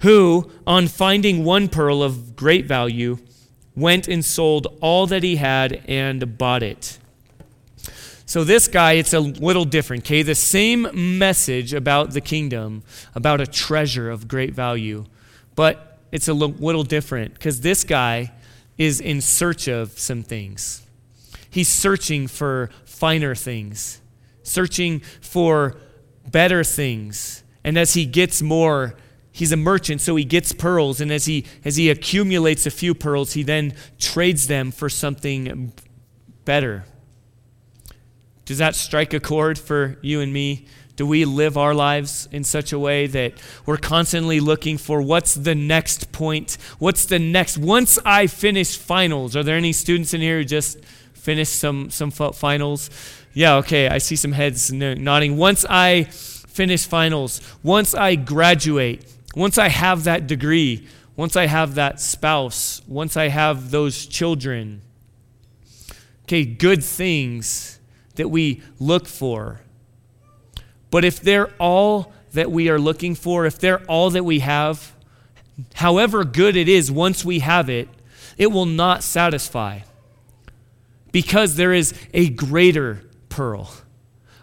Who, 0.00 0.50
on 0.66 0.86
finding 0.86 1.44
one 1.44 1.68
pearl 1.68 2.02
of 2.02 2.36
great 2.36 2.66
value, 2.66 3.18
went 3.74 4.08
and 4.08 4.24
sold 4.24 4.66
all 4.80 5.06
that 5.06 5.22
he 5.22 5.36
had 5.36 5.82
and 5.88 6.36
bought 6.38 6.62
it. 6.62 6.98
So, 8.26 8.44
this 8.44 8.68
guy, 8.68 8.92
it's 8.92 9.14
a 9.14 9.20
little 9.20 9.64
different, 9.64 10.04
okay? 10.04 10.22
The 10.22 10.34
same 10.34 11.18
message 11.18 11.72
about 11.72 12.10
the 12.10 12.20
kingdom, 12.20 12.82
about 13.14 13.40
a 13.40 13.46
treasure 13.46 14.10
of 14.10 14.28
great 14.28 14.52
value, 14.52 15.06
but 15.54 15.98
it's 16.12 16.28
a 16.28 16.34
little 16.34 16.84
different 16.84 17.34
because 17.34 17.62
this 17.62 17.84
guy 17.84 18.32
is 18.76 19.00
in 19.00 19.20
search 19.20 19.66
of 19.66 19.98
some 19.98 20.22
things. 20.22 20.82
He's 21.50 21.68
searching 21.68 22.26
for 22.26 22.70
finer 22.84 23.34
things, 23.34 24.00
searching 24.42 25.00
for 25.20 25.76
better 26.30 26.62
things. 26.64 27.42
And 27.64 27.78
as 27.78 27.94
he 27.94 28.04
gets 28.04 28.42
more, 28.42 28.94
he's 29.38 29.52
a 29.52 29.56
merchant 29.56 30.00
so 30.00 30.16
he 30.16 30.24
gets 30.24 30.52
pearls 30.52 31.00
and 31.00 31.12
as 31.12 31.26
he 31.26 31.44
as 31.64 31.76
he 31.76 31.88
accumulates 31.88 32.66
a 32.66 32.70
few 32.70 32.92
pearls 32.92 33.34
he 33.34 33.42
then 33.44 33.72
trades 33.98 34.48
them 34.48 34.72
for 34.72 34.88
something 34.88 35.72
better. 36.44 36.84
Does 38.44 38.58
that 38.58 38.74
strike 38.74 39.14
a 39.14 39.20
chord 39.20 39.58
for 39.58 39.98
you 40.02 40.20
and 40.20 40.32
me? 40.32 40.66
Do 40.96 41.06
we 41.06 41.24
live 41.24 41.56
our 41.56 41.74
lives 41.74 42.28
in 42.32 42.42
such 42.42 42.72
a 42.72 42.78
way 42.78 43.06
that 43.06 43.34
we're 43.64 43.76
constantly 43.76 44.40
looking 44.40 44.78
for 44.78 45.00
what's 45.00 45.34
the 45.34 45.54
next 45.54 46.10
point? 46.10 46.58
What's 46.80 47.04
the 47.04 47.20
next? 47.20 47.58
Once 47.58 47.98
i 48.04 48.26
finish 48.26 48.76
finals 48.76 49.36
are 49.36 49.44
there 49.44 49.56
any 49.56 49.72
students 49.72 50.12
in 50.14 50.20
here 50.20 50.38
who 50.38 50.44
just 50.44 50.84
finished 51.12 51.54
some 51.54 51.90
some 51.90 52.10
finals? 52.10 52.90
Yeah 53.34 53.56
okay 53.56 53.88
i 53.88 53.98
see 53.98 54.16
some 54.16 54.32
heads 54.32 54.72
nodding. 54.72 55.36
Once 55.36 55.64
i 55.70 56.02
finish 56.02 56.86
finals 56.86 57.40
once 57.62 57.94
i 57.94 58.16
graduate 58.16 59.04
once 59.34 59.58
I 59.58 59.68
have 59.68 60.04
that 60.04 60.26
degree, 60.26 60.86
once 61.16 61.36
I 61.36 61.46
have 61.46 61.74
that 61.74 62.00
spouse, 62.00 62.80
once 62.86 63.16
I 63.16 63.28
have 63.28 63.70
those 63.70 64.06
children, 64.06 64.82
okay, 66.24 66.44
good 66.44 66.82
things 66.82 67.80
that 68.14 68.28
we 68.28 68.62
look 68.78 69.06
for. 69.06 69.60
But 70.90 71.04
if 71.04 71.20
they're 71.20 71.52
all 71.58 72.12
that 72.32 72.50
we 72.50 72.68
are 72.68 72.78
looking 72.78 73.14
for, 73.14 73.46
if 73.46 73.58
they're 73.58 73.84
all 73.86 74.10
that 74.10 74.24
we 74.24 74.40
have, 74.40 74.94
however 75.74 76.24
good 76.24 76.56
it 76.56 76.68
is 76.68 76.90
once 76.90 77.24
we 77.24 77.40
have 77.40 77.68
it, 77.68 77.88
it 78.36 78.48
will 78.48 78.66
not 78.66 79.02
satisfy. 79.02 79.80
Because 81.10 81.56
there 81.56 81.72
is 81.72 81.94
a 82.14 82.28
greater 82.28 83.02
pearl, 83.28 83.72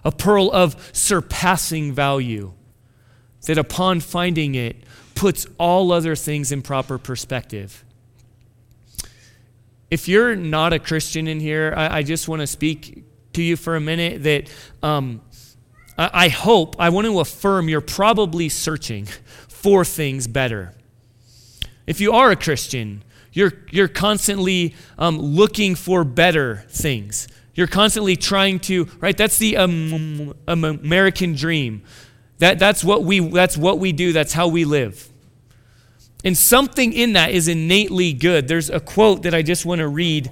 a 0.03 0.11
pearl 0.11 0.51
of 0.51 0.89
surpassing 0.91 1.93
value 1.93 2.53
that 3.45 3.57
upon 3.57 3.99
finding 3.99 4.55
it 4.55 4.77
puts 5.15 5.47
all 5.57 5.91
other 5.91 6.15
things 6.15 6.51
in 6.51 6.61
proper 6.61 6.97
perspective. 6.97 7.83
If 9.89 10.07
you're 10.07 10.35
not 10.35 10.73
a 10.73 10.79
Christian 10.79 11.27
in 11.27 11.39
here, 11.39 11.73
I, 11.75 11.97
I 11.97 12.03
just 12.03 12.27
want 12.27 12.41
to 12.41 12.47
speak 12.47 13.03
to 13.33 13.43
you 13.43 13.55
for 13.55 13.75
a 13.75 13.79
minute 13.79 14.23
that 14.23 14.49
um, 14.83 15.21
I, 15.97 16.09
I 16.25 16.27
hope, 16.29 16.75
I 16.79 16.89
want 16.89 17.05
to 17.07 17.19
affirm 17.19 17.69
you're 17.69 17.81
probably 17.81 18.49
searching 18.49 19.07
for 19.47 19.85
things 19.85 20.27
better. 20.27 20.73
If 21.87 22.01
you 22.01 22.13
are 22.13 22.31
a 22.31 22.35
Christian, 22.35 23.03
you're, 23.31 23.53
you're 23.71 23.87
constantly 23.87 24.75
um, 24.97 25.19
looking 25.19 25.75
for 25.75 26.03
better 26.03 26.65
things. 26.69 27.27
You're 27.53 27.67
constantly 27.67 28.15
trying 28.15 28.59
to, 28.61 28.85
right? 28.99 29.15
That's 29.15 29.37
the 29.37 29.57
um, 29.57 30.33
American 30.47 31.35
dream. 31.35 31.83
That, 32.39 32.59
that's, 32.59 32.83
what 32.83 33.03
we, 33.03 33.19
that's 33.19 33.57
what 33.57 33.79
we 33.79 33.91
do, 33.91 34.11
that's 34.11 34.33
how 34.33 34.47
we 34.47 34.65
live. 34.65 35.09
And 36.23 36.37
something 36.37 36.91
in 36.91 37.13
that 37.13 37.31
is 37.31 37.47
innately 37.47 38.11
good. 38.11 38.47
There's 38.47 38.69
a 38.69 38.79
quote 38.79 39.23
that 39.23 39.33
I 39.33 39.41
just 39.41 39.65
want 39.65 39.79
to 39.79 39.87
read. 39.87 40.31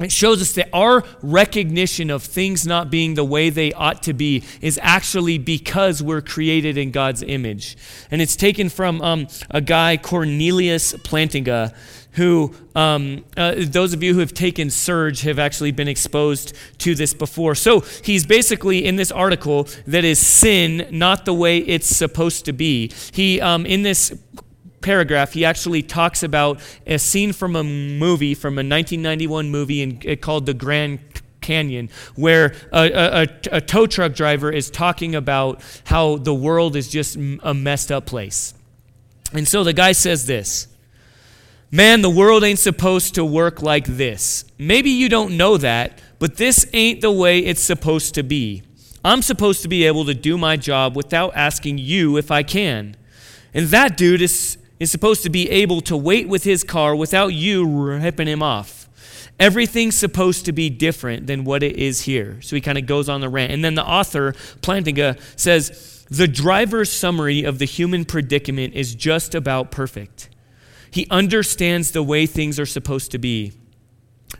It 0.00 0.10
shows 0.10 0.40
us 0.40 0.52
that 0.52 0.70
our 0.72 1.04
recognition 1.20 2.08
of 2.08 2.22
things 2.22 2.66
not 2.66 2.90
being 2.90 3.12
the 3.12 3.24
way 3.24 3.50
they 3.50 3.74
ought 3.74 4.02
to 4.04 4.14
be 4.14 4.42
is 4.62 4.80
actually 4.82 5.36
because 5.36 6.02
we're 6.02 6.22
created 6.22 6.78
in 6.78 6.92
God's 6.92 7.22
image. 7.22 7.76
And 8.10 8.22
it's 8.22 8.34
taken 8.34 8.70
from 8.70 9.02
um, 9.02 9.26
a 9.50 9.60
guy, 9.60 9.98
Cornelius 9.98 10.94
Plantinga, 10.94 11.74
who, 12.12 12.54
um, 12.74 13.22
uh, 13.36 13.54
those 13.58 13.92
of 13.92 14.02
you 14.02 14.14
who 14.14 14.20
have 14.20 14.32
taken 14.32 14.70
Surge 14.70 15.22
have 15.22 15.38
actually 15.38 15.72
been 15.72 15.88
exposed 15.88 16.54
to 16.78 16.94
this 16.94 17.12
before. 17.12 17.54
So 17.54 17.80
he's 17.80 18.24
basically 18.24 18.86
in 18.86 18.96
this 18.96 19.12
article 19.12 19.68
that 19.86 20.04
is 20.04 20.18
sin, 20.18 20.86
not 20.90 21.26
the 21.26 21.34
way 21.34 21.58
it's 21.58 21.86
supposed 21.86 22.46
to 22.46 22.52
be. 22.54 22.90
He, 23.12 23.42
um, 23.42 23.66
in 23.66 23.82
this 23.82 24.14
paragraph, 24.82 25.32
he 25.32 25.44
actually 25.44 25.82
talks 25.82 26.22
about 26.22 26.60
a 26.86 26.98
scene 26.98 27.32
from 27.32 27.56
a 27.56 27.64
movie, 27.64 28.34
from 28.34 28.54
a 28.54 28.64
1991 28.64 29.50
movie 29.50 29.82
in, 29.82 30.02
uh, 30.08 30.16
called 30.16 30.46
The 30.46 30.54
Grand 30.54 31.00
Canyon, 31.40 31.90
where 32.14 32.54
a, 32.72 33.22
a, 33.22 33.56
a, 33.56 33.60
tow 33.60 33.86
truck 33.86 34.14
driver 34.14 34.50
is 34.50 34.70
talking 34.70 35.14
about 35.14 35.60
how 35.84 36.16
the 36.16 36.34
world 36.34 36.76
is 36.76 36.88
just 36.88 37.16
a 37.16 37.54
messed 37.54 37.90
up 37.90 38.06
place. 38.06 38.54
And 39.32 39.48
so 39.48 39.64
the 39.64 39.72
guy 39.72 39.92
says 39.92 40.26
this 40.26 40.68
Man, 41.70 42.02
the 42.02 42.10
world 42.10 42.44
ain't 42.44 42.58
supposed 42.58 43.14
to 43.14 43.24
work 43.24 43.62
like 43.62 43.86
this. 43.86 44.44
Maybe 44.58 44.90
you 44.90 45.08
don't 45.08 45.38
know 45.38 45.56
that, 45.56 46.00
but 46.18 46.36
this 46.36 46.66
ain't 46.74 47.00
the 47.00 47.10
way 47.10 47.38
it's 47.38 47.62
supposed 47.62 48.14
to 48.14 48.22
be. 48.22 48.62
I'm 49.02 49.22
supposed 49.22 49.62
to 49.62 49.68
be 49.68 49.84
able 49.84 50.04
to 50.04 50.14
do 50.14 50.36
my 50.36 50.56
job 50.56 50.94
without 50.96 51.32
asking 51.34 51.78
you 51.78 52.18
if 52.18 52.30
I 52.30 52.42
can. 52.42 52.94
And 53.54 53.68
that 53.68 53.96
dude 53.96 54.22
is, 54.22 54.58
is 54.82 54.90
supposed 54.90 55.22
to 55.22 55.30
be 55.30 55.48
able 55.48 55.80
to 55.80 55.96
wait 55.96 56.26
with 56.26 56.42
his 56.42 56.64
car 56.64 56.96
without 56.96 57.28
you 57.28 57.64
ripping 57.64 58.26
him 58.26 58.42
off. 58.42 58.88
Everything's 59.38 59.94
supposed 59.94 60.44
to 60.46 60.52
be 60.52 60.68
different 60.70 61.28
than 61.28 61.44
what 61.44 61.62
it 61.62 61.76
is 61.76 62.00
here. 62.00 62.42
So 62.42 62.56
he 62.56 62.60
kind 62.60 62.76
of 62.76 62.84
goes 62.84 63.08
on 63.08 63.20
the 63.20 63.28
rant. 63.28 63.52
And 63.52 63.64
then 63.64 63.76
the 63.76 63.86
author, 63.86 64.32
Plantinga, 64.60 65.20
says 65.38 66.04
the 66.10 66.26
driver's 66.26 66.90
summary 66.90 67.44
of 67.44 67.60
the 67.60 67.64
human 67.64 68.04
predicament 68.04 68.74
is 68.74 68.96
just 68.96 69.36
about 69.36 69.70
perfect. 69.70 70.28
He 70.90 71.06
understands 71.10 71.92
the 71.92 72.02
way 72.02 72.26
things 72.26 72.58
are 72.58 72.66
supposed 72.66 73.12
to 73.12 73.18
be. 73.18 73.52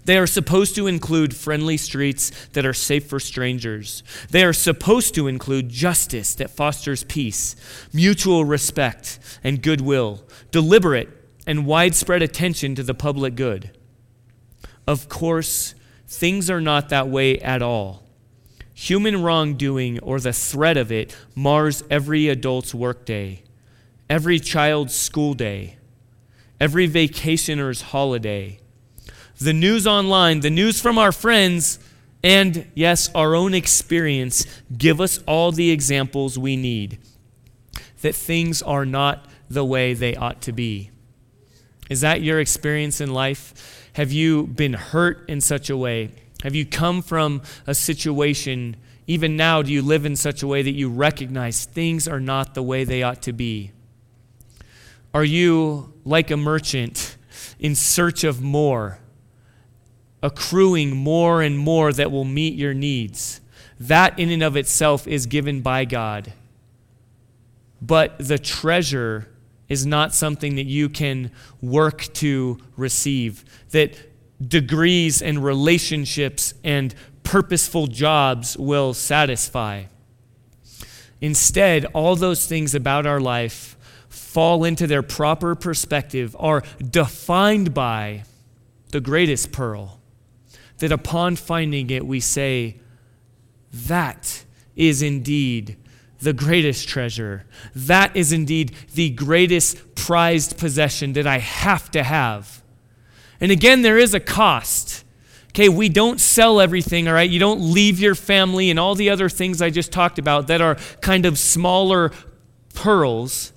They 0.04 0.18
are 0.18 0.26
supposed 0.26 0.74
to 0.76 0.86
include 0.86 1.36
friendly 1.36 1.76
streets 1.76 2.30
that 2.54 2.66
are 2.66 2.74
safe 2.74 3.06
for 3.06 3.20
strangers. 3.20 4.02
They 4.30 4.44
are 4.44 4.52
supposed 4.52 5.14
to 5.14 5.28
include 5.28 5.68
justice 5.68 6.34
that 6.36 6.50
fosters 6.50 7.04
peace, 7.04 7.54
mutual 7.92 8.44
respect 8.44 9.18
and 9.44 9.62
goodwill, 9.62 10.24
deliberate 10.50 11.08
and 11.46 11.66
widespread 11.66 12.22
attention 12.22 12.74
to 12.74 12.82
the 12.82 12.94
public 12.94 13.34
good. 13.34 13.76
Of 14.86 15.08
course, 15.08 15.74
things 16.06 16.50
are 16.50 16.60
not 16.60 16.88
that 16.88 17.08
way 17.08 17.38
at 17.38 17.62
all. 17.62 18.02
Human 18.74 19.22
wrongdoing 19.22 20.00
or 20.00 20.18
the 20.18 20.32
threat 20.32 20.76
of 20.76 20.90
it 20.90 21.16
mars 21.34 21.84
every 21.90 22.28
adult's 22.28 22.74
workday, 22.74 23.42
every 24.10 24.40
child's 24.40 24.94
school 24.94 25.34
day, 25.34 25.76
every 26.58 26.86
vacationer's 26.86 27.82
holiday 27.82 28.58
the 29.44 29.52
news 29.52 29.86
online, 29.86 30.40
the 30.40 30.50
news 30.50 30.80
from 30.80 30.98
our 30.98 31.12
friends, 31.12 31.78
and 32.22 32.66
yes, 32.74 33.10
our 33.14 33.34
own 33.34 33.54
experience 33.54 34.46
give 34.76 35.00
us 35.00 35.18
all 35.26 35.52
the 35.52 35.70
examples 35.70 36.38
we 36.38 36.56
need 36.56 36.98
that 38.02 38.14
things 38.14 38.62
are 38.62 38.84
not 38.84 39.26
the 39.48 39.64
way 39.64 39.94
they 39.94 40.14
ought 40.14 40.40
to 40.42 40.52
be. 40.52 40.90
Is 41.88 42.00
that 42.00 42.22
your 42.22 42.40
experience 42.40 43.00
in 43.00 43.12
life? 43.12 43.90
Have 43.94 44.12
you 44.12 44.46
been 44.46 44.72
hurt 44.72 45.28
in 45.28 45.40
such 45.40 45.70
a 45.70 45.76
way? 45.76 46.10
Have 46.42 46.54
you 46.54 46.66
come 46.66 47.02
from 47.02 47.42
a 47.66 47.74
situation, 47.74 48.76
even 49.06 49.36
now, 49.36 49.62
do 49.62 49.72
you 49.72 49.82
live 49.82 50.06
in 50.06 50.16
such 50.16 50.42
a 50.42 50.46
way 50.46 50.62
that 50.62 50.72
you 50.72 50.88
recognize 50.88 51.64
things 51.64 52.08
are 52.08 52.20
not 52.20 52.54
the 52.54 52.62
way 52.62 52.84
they 52.84 53.02
ought 53.02 53.22
to 53.22 53.32
be? 53.32 53.72
Are 55.14 55.24
you 55.24 55.92
like 56.04 56.30
a 56.30 56.36
merchant 56.36 57.16
in 57.58 57.74
search 57.74 58.24
of 58.24 58.40
more? 58.40 58.98
Accruing 60.22 60.96
more 60.96 61.42
and 61.42 61.58
more 61.58 61.92
that 61.92 62.10
will 62.10 62.24
meet 62.24 62.54
your 62.54 62.74
needs. 62.74 63.40
That, 63.80 64.18
in 64.18 64.30
and 64.30 64.42
of 64.42 64.56
itself, 64.56 65.08
is 65.08 65.26
given 65.26 65.60
by 65.60 65.84
God. 65.84 66.32
But 67.80 68.16
the 68.18 68.38
treasure 68.38 69.28
is 69.68 69.84
not 69.84 70.14
something 70.14 70.54
that 70.56 70.66
you 70.66 70.88
can 70.88 71.32
work 71.60 72.12
to 72.14 72.58
receive. 72.76 73.44
That 73.70 73.96
degrees 74.46 75.22
and 75.22 75.42
relationships 75.42 76.54
and 76.62 76.94
purposeful 77.24 77.86
jobs 77.86 78.56
will 78.56 78.94
satisfy. 78.94 79.84
Instead, 81.20 81.86
all 81.86 82.16
those 82.16 82.46
things 82.46 82.74
about 82.74 83.06
our 83.06 83.20
life 83.20 83.76
fall 84.08 84.64
into 84.64 84.86
their 84.86 85.02
proper 85.02 85.54
perspective, 85.54 86.36
are 86.38 86.62
defined 86.90 87.72
by 87.72 88.24
the 88.90 89.00
greatest 89.00 89.52
pearl 89.52 90.01
that 90.82 90.90
upon 90.90 91.36
finding 91.36 91.90
it, 91.90 92.04
we 92.04 92.18
say, 92.18 92.76
That 93.72 94.44
is 94.74 95.00
indeed 95.00 95.76
the 96.18 96.32
greatest 96.32 96.88
treasure. 96.88 97.44
That 97.74 98.16
is 98.16 98.32
indeed 98.32 98.74
the 98.94 99.10
greatest 99.10 99.94
prized 99.94 100.58
possession 100.58 101.12
that 101.12 101.26
I 101.26 101.38
have 101.38 101.88
to 101.92 102.02
have. 102.02 102.62
And 103.40 103.52
again, 103.52 103.82
there 103.82 103.96
is 103.96 104.12
a 104.12 104.20
cost. 104.20 105.04
Okay, 105.50 105.68
we 105.68 105.88
don't 105.88 106.20
sell 106.20 106.60
everything, 106.60 107.06
all 107.06 107.14
right? 107.14 107.30
You 107.30 107.38
don't 107.38 107.60
leave 107.60 108.00
your 108.00 108.16
family 108.16 108.68
and 108.68 108.78
all 108.78 108.96
the 108.96 109.10
other 109.10 109.28
things 109.28 109.62
I 109.62 109.70
just 109.70 109.92
talked 109.92 110.18
about 110.18 110.48
that 110.48 110.60
are 110.60 110.76
kind 111.00 111.26
of 111.26 111.38
smaller 111.38 112.10
pearls, 112.74 113.52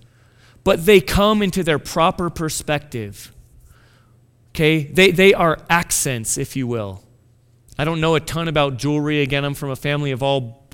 but 0.63 0.85
they 0.85 1.01
come 1.01 1.41
into 1.41 1.63
their 1.63 1.79
proper 1.79 2.29
perspective. 2.29 3.31
Okay, 4.49 4.83
they, 4.83 5.09
they 5.09 5.33
are 5.33 5.57
accents, 5.71 6.37
if 6.37 6.55
you 6.55 6.67
will. 6.67 7.04
I 7.77 7.83
don't 7.83 7.99
know 7.99 8.15
a 8.15 8.19
ton 8.19 8.47
about 8.47 8.77
jewelry. 8.77 9.21
Again, 9.21 9.43
I'm 9.43 9.53
from 9.53 9.69
a 9.69 9.75
family 9.75 10.11
of 10.11 10.23
all 10.23 10.65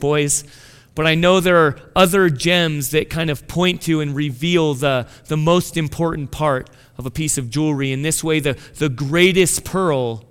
boys. 0.00 0.44
But 0.94 1.06
I 1.06 1.14
know 1.14 1.38
there 1.38 1.58
are 1.58 1.76
other 1.94 2.28
gems 2.28 2.90
that 2.90 3.08
kind 3.08 3.30
of 3.30 3.46
point 3.46 3.82
to 3.82 4.00
and 4.00 4.16
reveal 4.16 4.74
the, 4.74 5.06
the 5.26 5.36
most 5.36 5.76
important 5.76 6.32
part 6.32 6.68
of 6.96 7.06
a 7.06 7.10
piece 7.10 7.38
of 7.38 7.50
jewelry. 7.50 7.92
In 7.92 8.02
this 8.02 8.24
way, 8.24 8.40
the, 8.40 8.58
the 8.78 8.88
greatest 8.88 9.64
pearl 9.64 10.24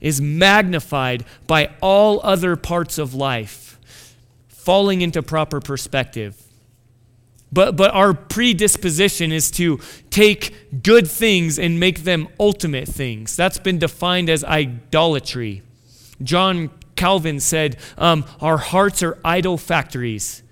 is 0.00 0.18
magnified 0.18 1.26
by 1.46 1.70
all 1.82 2.20
other 2.22 2.56
parts 2.56 2.96
of 2.96 3.12
life, 3.12 3.78
falling 4.48 5.02
into 5.02 5.22
proper 5.22 5.60
perspective. 5.60 6.42
But, 7.52 7.76
but 7.76 7.92
our 7.92 8.14
predisposition 8.14 9.32
is 9.32 9.50
to 9.52 9.80
take 10.10 10.82
good 10.82 11.08
things 11.08 11.58
and 11.58 11.80
make 11.80 12.04
them 12.04 12.28
ultimate 12.38 12.88
things. 12.88 13.34
That's 13.34 13.58
been 13.58 13.78
defined 13.78 14.30
as 14.30 14.44
idolatry. 14.44 15.62
John 16.22 16.70
Calvin 16.94 17.40
said, 17.40 17.76
um, 17.98 18.24
Our 18.40 18.58
hearts 18.58 19.02
are 19.02 19.18
idol 19.24 19.58
factories. 19.58 20.42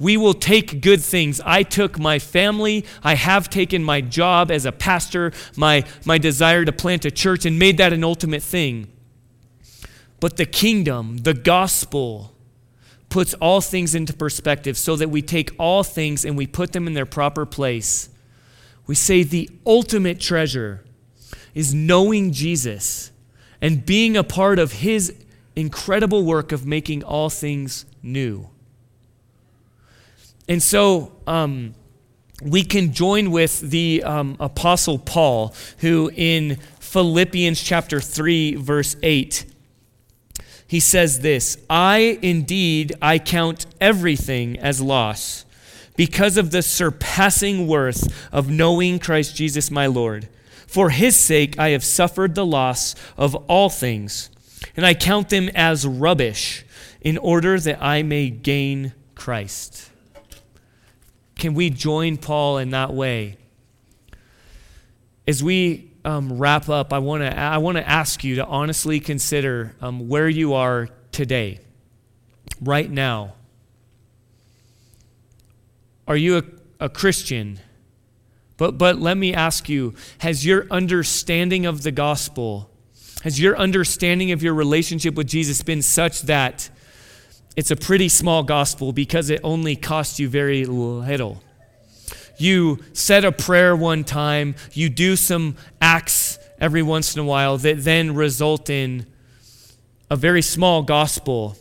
We 0.00 0.16
will 0.16 0.34
take 0.34 0.80
good 0.80 1.02
things. 1.02 1.40
I 1.44 1.64
took 1.64 1.98
my 1.98 2.18
family, 2.18 2.84
I 3.02 3.14
have 3.14 3.50
taken 3.50 3.82
my 3.82 4.00
job 4.00 4.50
as 4.50 4.64
a 4.64 4.72
pastor, 4.72 5.32
my, 5.56 5.84
my 6.04 6.18
desire 6.18 6.64
to 6.64 6.72
plant 6.72 7.04
a 7.04 7.10
church, 7.10 7.44
and 7.44 7.58
made 7.58 7.78
that 7.78 7.92
an 7.92 8.04
ultimate 8.04 8.42
thing. 8.42 8.92
But 10.20 10.36
the 10.36 10.46
kingdom, 10.46 11.18
the 11.18 11.34
gospel, 11.34 12.34
puts 13.08 13.34
all 13.34 13.60
things 13.60 13.94
into 13.94 14.12
perspective 14.12 14.76
so 14.76 14.96
that 14.96 15.10
we 15.10 15.22
take 15.22 15.50
all 15.58 15.82
things 15.82 16.24
and 16.24 16.36
we 16.36 16.46
put 16.46 16.72
them 16.72 16.86
in 16.86 16.94
their 16.94 17.06
proper 17.06 17.46
place. 17.46 18.10
We 18.86 18.94
say 18.94 19.22
the 19.22 19.50
ultimate 19.66 20.20
treasure 20.20 20.84
is 21.54 21.74
knowing 21.74 22.32
Jesus 22.32 23.10
and 23.60 23.84
being 23.84 24.16
a 24.16 24.24
part 24.24 24.58
of 24.58 24.72
his 24.72 25.14
incredible 25.56 26.24
work 26.24 26.52
of 26.52 26.66
making 26.66 27.02
all 27.02 27.30
things 27.30 27.84
new. 28.02 28.48
And 30.48 30.62
so 30.62 31.12
um, 31.26 31.74
we 32.42 32.62
can 32.62 32.92
join 32.92 33.30
with 33.30 33.60
the 33.60 34.02
um, 34.04 34.36
Apostle 34.40 34.98
Paul, 34.98 35.54
who 35.78 36.10
in 36.14 36.56
Philippians 36.80 37.60
chapter 37.62 38.00
3, 38.00 38.54
verse 38.54 38.96
8, 39.02 39.44
he 40.68 40.78
says 40.78 41.20
this 41.20 41.56
I 41.68 42.18
indeed 42.22 42.94
I 43.02 43.18
count 43.18 43.66
everything 43.80 44.58
as 44.58 44.80
loss 44.80 45.44
because 45.96 46.36
of 46.36 46.52
the 46.52 46.62
surpassing 46.62 47.66
worth 47.66 48.30
of 48.32 48.50
knowing 48.50 49.00
Christ 49.00 49.34
Jesus 49.34 49.70
my 49.70 49.86
Lord. 49.86 50.28
For 50.68 50.90
his 50.90 51.16
sake 51.16 51.58
I 51.58 51.70
have 51.70 51.82
suffered 51.82 52.34
the 52.34 52.46
loss 52.46 52.94
of 53.16 53.34
all 53.34 53.70
things, 53.70 54.30
and 54.76 54.84
I 54.84 54.92
count 54.92 55.30
them 55.30 55.48
as 55.54 55.86
rubbish 55.86 56.64
in 57.00 57.16
order 57.16 57.58
that 57.58 57.82
I 57.82 58.02
may 58.02 58.28
gain 58.28 58.92
Christ. 59.14 59.90
Can 61.36 61.54
we 61.54 61.70
join 61.70 62.18
Paul 62.18 62.58
in 62.58 62.70
that 62.70 62.92
way? 62.92 63.38
As 65.26 65.42
we 65.42 65.87
um, 66.08 66.38
wrap 66.38 66.70
up, 66.70 66.94
I 66.94 67.00
want 67.00 67.22
to 67.22 67.38
I 67.38 67.58
want 67.58 67.76
to 67.76 67.86
ask 67.86 68.24
you 68.24 68.36
to 68.36 68.46
honestly 68.46 68.98
consider 68.98 69.76
um, 69.82 70.08
where 70.08 70.28
you 70.28 70.54
are 70.54 70.88
today, 71.12 71.60
right 72.62 72.90
now. 72.90 73.34
Are 76.06 76.16
you 76.16 76.38
a, 76.38 76.42
a 76.80 76.88
Christian? 76.88 77.60
But 78.56 78.78
but 78.78 78.98
let 78.98 79.18
me 79.18 79.34
ask 79.34 79.68
you: 79.68 79.94
Has 80.18 80.46
your 80.46 80.66
understanding 80.70 81.66
of 81.66 81.82
the 81.82 81.92
gospel, 81.92 82.70
has 83.22 83.38
your 83.38 83.58
understanding 83.58 84.32
of 84.32 84.42
your 84.42 84.54
relationship 84.54 85.14
with 85.14 85.26
Jesus 85.26 85.62
been 85.62 85.82
such 85.82 86.22
that 86.22 86.70
it's 87.54 87.70
a 87.70 87.76
pretty 87.76 88.08
small 88.08 88.42
gospel 88.42 88.94
because 88.94 89.28
it 89.28 89.40
only 89.44 89.76
costs 89.76 90.18
you 90.18 90.30
very 90.30 90.64
little? 90.64 91.42
You 92.38 92.78
said 92.92 93.24
a 93.24 93.32
prayer 93.32 93.74
one 93.76 94.04
time, 94.04 94.54
you 94.72 94.88
do 94.88 95.16
some 95.16 95.56
acts 95.80 96.38
every 96.60 96.82
once 96.82 97.14
in 97.14 97.20
a 97.20 97.24
while 97.24 97.58
that 97.58 97.84
then 97.84 98.14
result 98.14 98.70
in 98.70 99.06
a 100.10 100.16
very 100.16 100.42
small 100.42 100.82
gospel. 100.82 101.56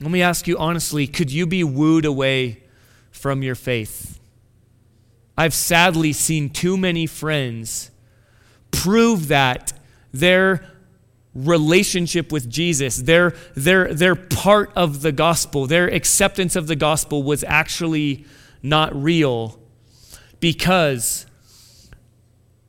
Let 0.00 0.10
me 0.10 0.22
ask 0.22 0.46
you 0.46 0.58
honestly 0.58 1.06
could 1.06 1.30
you 1.30 1.46
be 1.46 1.64
wooed 1.64 2.04
away 2.04 2.62
from 3.10 3.42
your 3.42 3.54
faith? 3.54 4.18
I've 5.36 5.54
sadly 5.54 6.12
seen 6.12 6.50
too 6.50 6.76
many 6.76 7.06
friends 7.06 7.90
prove 8.70 9.28
that 9.28 9.72
their 10.12 10.66
relationship 11.34 12.30
with 12.30 12.50
Jesus, 12.50 12.98
their, 12.98 13.30
their, 13.54 13.94
their 13.94 14.14
part 14.14 14.70
of 14.76 15.00
the 15.00 15.12
gospel, 15.12 15.66
their 15.66 15.88
acceptance 15.88 16.56
of 16.56 16.66
the 16.66 16.76
gospel 16.76 17.22
was 17.22 17.42
actually 17.44 18.26
not 18.62 18.94
real 19.00 19.58
because 20.40 21.26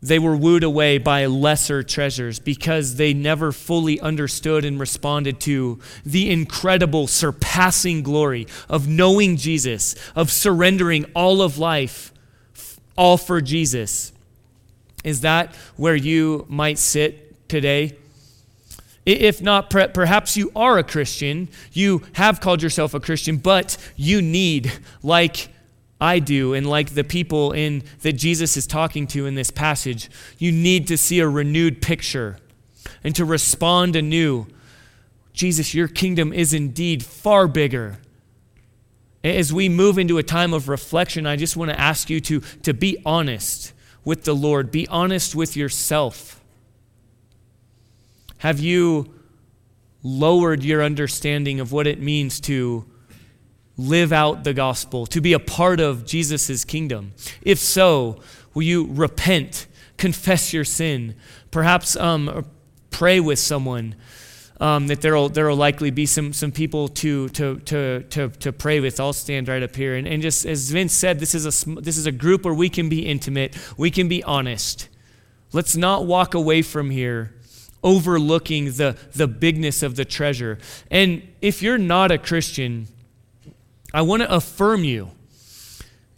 they 0.04 0.20
were 0.20 0.36
wooed 0.36 0.64
away 0.64 0.98
by 0.98 1.26
lesser 1.28 1.82
treasures 1.82 2.38
because 2.38 2.98
they 2.98 3.14
never 3.14 3.54
fully 3.54 4.02
understood 4.02 4.66
and 4.66 4.78
responded 4.78 5.40
to 5.40 5.80
the 6.06 6.30
incredible, 6.30 7.08
surpassing 7.08 8.04
glory 8.04 8.46
of 8.68 8.86
knowing 8.86 9.38
Jesus, 9.38 9.96
of 10.14 10.30
surrendering 10.30 11.06
all 11.16 11.42
of 11.42 11.58
life, 11.58 12.12
all 12.98 13.16
for 13.16 13.40
Jesus. 13.40 14.12
Is 15.06 15.22
that 15.22 15.56
where 15.78 15.96
you 15.96 16.46
might 16.50 16.80
sit 16.80 17.48
today? 17.48 17.98
If 19.06 19.42
not, 19.42 19.70
perhaps 19.70 20.36
you 20.36 20.52
are 20.54 20.78
a 20.78 20.84
Christian, 20.84 21.48
you 21.72 22.04
have 22.14 22.42
called 22.42 22.62
yourself 22.62 22.94
a 22.94 23.00
Christian, 23.00 23.38
but 23.38 23.78
you 23.96 24.22
need, 24.22 24.72
like 25.02 25.48
I 26.00 26.20
do, 26.20 26.54
and 26.54 26.68
like 26.68 26.92
the 26.92 27.04
people 27.04 27.52
in, 27.52 27.84
that 28.02 28.14
Jesus 28.14 28.58
is 28.58 28.68
talking 28.68 29.08
to 29.08 29.26
in 29.26 29.36
this 29.36 29.52
passage, 29.52 30.10
you 30.38 30.52
need 30.52 30.88
to 30.88 30.98
see 30.98 31.20
a 31.20 31.28
renewed 31.28 31.82
picture 31.82 32.38
and 33.04 33.16
to 33.16 33.26
respond 33.26 33.96
anew. 33.96 34.48
Jesus, 35.32 35.74
your 35.74 35.88
kingdom 35.88 36.34
is 36.34 36.54
indeed 36.54 37.04
far 37.04 37.48
bigger. 37.48 37.98
As 39.24 39.54
we 39.54 39.70
move 39.70 39.98
into 39.98 40.18
a 40.18 40.24
time 40.24 40.54
of 40.54 40.68
reflection, 40.68 41.26
I 41.26 41.38
just 41.38 41.56
want 41.56 41.72
to 41.72 41.80
ask 41.80 42.10
you 42.10 42.20
to, 42.22 42.42
to 42.64 42.74
be 42.74 42.98
honest 43.06 43.74
with 44.04 44.26
the 44.26 44.36
Lord, 44.36 44.72
be 44.72 44.88
honest 44.90 45.34
with 45.34 45.56
yourself. 45.56 46.42
Have 48.40 48.60
you 48.60 49.14
lowered 50.04 50.64
your 50.64 50.84
understanding 50.84 51.62
of 51.62 51.72
what 51.72 51.88
it 51.88 52.02
means 52.02 52.42
to 52.42 52.86
live 53.78 54.14
out 54.14 54.44
the 54.44 54.54
gospel, 54.54 55.06
to 55.08 55.22
be 55.22 55.34
a 55.34 55.40
part 55.40 55.80
of 55.80 56.06
Jesus' 56.06 56.64
kingdom? 56.66 57.14
If 57.42 57.60
so, 57.60 58.20
will 58.54 58.64
you 58.64 58.88
repent, 58.92 59.68
confess 59.98 60.54
your 60.54 60.66
sin, 60.66 61.16
perhaps 61.52 61.96
um, 61.96 62.46
pray 62.92 63.20
with 63.20 63.40
someone? 63.40 63.96
Um, 64.62 64.88
that 64.88 65.02
there 65.02 65.16
will 65.16 65.30
there 65.30 65.48
will 65.48 65.58
likely 65.58 65.90
be 65.90 66.06
some 66.06 66.32
some 66.32 66.52
people 66.52 66.88
to 66.88 67.28
to 67.30 67.60
to 67.62 68.04
to 68.04 68.30
to 68.30 68.54
pray 68.54 68.80
with. 68.80 69.00
I'll 69.00 69.12
stand 69.12 69.50
right 69.50 69.64
up 69.64 69.76
here, 69.76 69.96
and, 69.96 70.08
and 70.08 70.22
just 70.22 70.46
as 70.46 70.70
Vince 70.70 70.94
said, 70.94 71.20
this 71.20 71.36
is 71.36 71.46
a 71.46 71.82
this 71.82 71.98
is 71.98 72.06
a 72.06 72.12
group 72.12 72.46
where 72.46 72.54
we 72.54 72.70
can 72.70 72.88
be 72.88 73.06
intimate, 73.06 73.58
we 73.78 73.90
can 73.90 74.08
be 74.08 74.24
honest. 74.24 74.88
Let's 75.52 75.76
not 75.76 76.06
walk 76.06 76.34
away 76.34 76.62
from 76.62 76.92
here 76.92 77.34
overlooking 77.84 78.66
the 78.74 78.96
the 79.14 79.28
bigness 79.28 79.84
of 79.84 79.96
the 79.96 80.06
treasure. 80.06 80.60
And 80.90 81.28
if 81.42 81.62
you're 81.62 81.80
not 81.80 82.12
a 82.12 82.18
Christian, 82.18 82.88
I 83.94 84.02
want 84.02 84.24
to 84.24 84.34
affirm 84.34 84.84
you. 84.84 85.12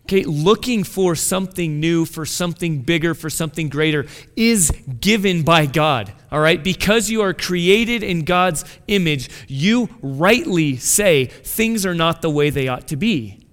Okay, 0.05 0.23
looking 0.23 0.83
for 0.83 1.15
something 1.15 1.79
new, 1.79 2.05
for 2.05 2.27
something 2.27 2.83
bigger, 2.83 3.15
for 3.15 3.27
something 3.27 3.69
greater 3.69 4.05
is 4.35 4.69
given 4.99 5.41
by 5.41 5.65
God. 5.65 6.13
All 6.31 6.39
right? 6.39 6.63
Because 6.63 7.09
you 7.09 7.21
are 7.21 7.33
created 7.33 8.03
in 8.03 8.23
God's 8.23 8.65
image, 8.87 9.31
you 9.47 9.89
rightly 10.03 10.77
say 10.77 11.25
things 11.25 11.87
are 11.87 11.95
not 11.95 12.21
the 12.21 12.29
way 12.29 12.51
they 12.51 12.67
ought 12.67 12.87
to 12.89 12.95
be. 12.95 13.47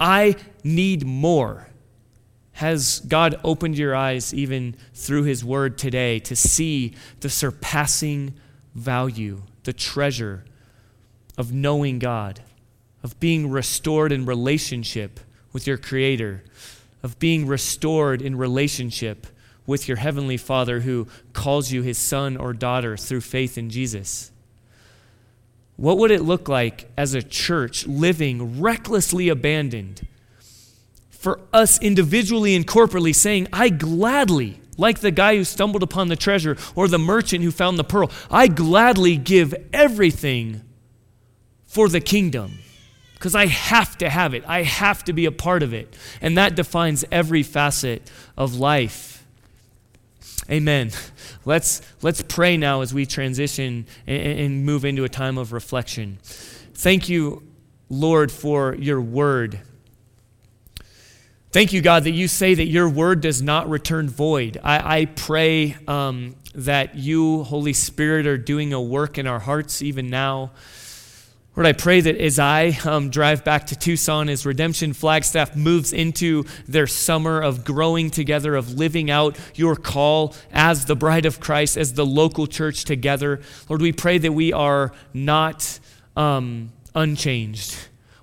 I 0.00 0.36
need 0.64 1.04
more. 1.06 1.68
Has 2.52 3.00
God 3.00 3.38
opened 3.44 3.76
your 3.76 3.94
eyes 3.94 4.32
even 4.32 4.76
through 4.94 5.24
His 5.24 5.44
Word 5.44 5.76
today 5.76 6.18
to 6.20 6.34
see 6.34 6.94
the 7.20 7.28
surpassing 7.28 8.32
value, 8.74 9.42
the 9.64 9.74
treasure 9.74 10.46
of 11.36 11.52
knowing 11.52 11.98
God? 11.98 12.40
Of 13.06 13.20
being 13.20 13.48
restored 13.48 14.10
in 14.10 14.26
relationship 14.26 15.20
with 15.52 15.64
your 15.64 15.78
Creator, 15.78 16.42
of 17.04 17.16
being 17.20 17.46
restored 17.46 18.20
in 18.20 18.34
relationship 18.34 19.28
with 19.64 19.86
your 19.86 19.98
Heavenly 19.98 20.36
Father 20.36 20.80
who 20.80 21.06
calls 21.32 21.70
you 21.70 21.82
His 21.82 21.98
son 21.98 22.36
or 22.36 22.52
daughter 22.52 22.96
through 22.96 23.20
faith 23.20 23.56
in 23.56 23.70
Jesus. 23.70 24.32
What 25.76 25.98
would 25.98 26.10
it 26.10 26.22
look 26.22 26.48
like 26.48 26.90
as 26.96 27.14
a 27.14 27.22
church 27.22 27.86
living 27.86 28.60
recklessly 28.60 29.28
abandoned? 29.28 30.08
For 31.08 31.38
us 31.52 31.80
individually 31.80 32.56
and 32.56 32.66
corporately 32.66 33.14
saying, 33.14 33.46
I 33.52 33.68
gladly, 33.68 34.60
like 34.76 34.98
the 34.98 35.12
guy 35.12 35.36
who 35.36 35.44
stumbled 35.44 35.84
upon 35.84 36.08
the 36.08 36.16
treasure 36.16 36.56
or 36.74 36.88
the 36.88 36.98
merchant 36.98 37.44
who 37.44 37.52
found 37.52 37.78
the 37.78 37.84
pearl, 37.84 38.10
I 38.32 38.48
gladly 38.48 39.16
give 39.16 39.54
everything 39.72 40.62
for 41.66 41.88
the 41.88 42.00
kingdom 42.00 42.58
because 43.16 43.34
I 43.34 43.46
have 43.46 43.96
to 43.98 44.10
have 44.10 44.34
it. 44.34 44.44
I 44.46 44.62
have 44.62 45.02
to 45.04 45.14
be 45.14 45.24
a 45.24 45.32
part 45.32 45.62
of 45.62 45.72
it. 45.72 45.96
And 46.20 46.36
that 46.36 46.54
defines 46.54 47.02
every 47.10 47.42
facet 47.42 48.10
of 48.36 48.56
life. 48.56 49.24
Amen. 50.50 50.90
Let's, 51.46 51.80
let's 52.02 52.22
pray 52.22 52.58
now 52.58 52.82
as 52.82 52.92
we 52.92 53.06
transition 53.06 53.86
and, 54.06 54.38
and 54.38 54.66
move 54.66 54.84
into 54.84 55.04
a 55.04 55.08
time 55.08 55.38
of 55.38 55.52
reflection. 55.52 56.18
Thank 56.74 57.08
you, 57.08 57.42
Lord, 57.88 58.30
for 58.30 58.74
your 58.74 59.00
word. 59.00 59.60
Thank 61.52 61.72
you, 61.72 61.80
God, 61.80 62.04
that 62.04 62.10
you 62.10 62.28
say 62.28 62.54
that 62.54 62.66
your 62.66 62.86
word 62.86 63.22
does 63.22 63.40
not 63.40 63.70
return 63.70 64.10
void. 64.10 64.60
I, 64.62 65.00
I 65.00 65.04
pray 65.06 65.76
um, 65.88 66.36
that 66.54 66.96
you, 66.96 67.44
Holy 67.44 67.72
Spirit, 67.72 68.26
are 68.26 68.36
doing 68.36 68.74
a 68.74 68.82
work 68.82 69.16
in 69.16 69.26
our 69.26 69.38
hearts 69.38 69.80
even 69.80 70.10
now. 70.10 70.50
Lord, 71.56 71.66
I 71.66 71.72
pray 71.72 72.02
that 72.02 72.18
as 72.18 72.38
I 72.38 72.78
um, 72.84 73.08
drive 73.08 73.42
back 73.42 73.68
to 73.68 73.76
Tucson, 73.76 74.28
as 74.28 74.44
Redemption 74.44 74.92
Flagstaff 74.92 75.56
moves 75.56 75.94
into 75.94 76.44
their 76.68 76.86
summer 76.86 77.40
of 77.40 77.64
growing 77.64 78.10
together, 78.10 78.54
of 78.56 78.74
living 78.74 79.10
out 79.10 79.38
your 79.54 79.74
call 79.74 80.34
as 80.52 80.84
the 80.84 80.94
bride 80.94 81.24
of 81.24 81.40
Christ, 81.40 81.78
as 81.78 81.94
the 81.94 82.04
local 82.04 82.46
church 82.46 82.84
together, 82.84 83.40
Lord, 83.70 83.80
we 83.80 83.92
pray 83.92 84.18
that 84.18 84.32
we 84.32 84.52
are 84.52 84.92
not 85.14 85.80
um, 86.14 86.72
unchanged. 86.94 87.74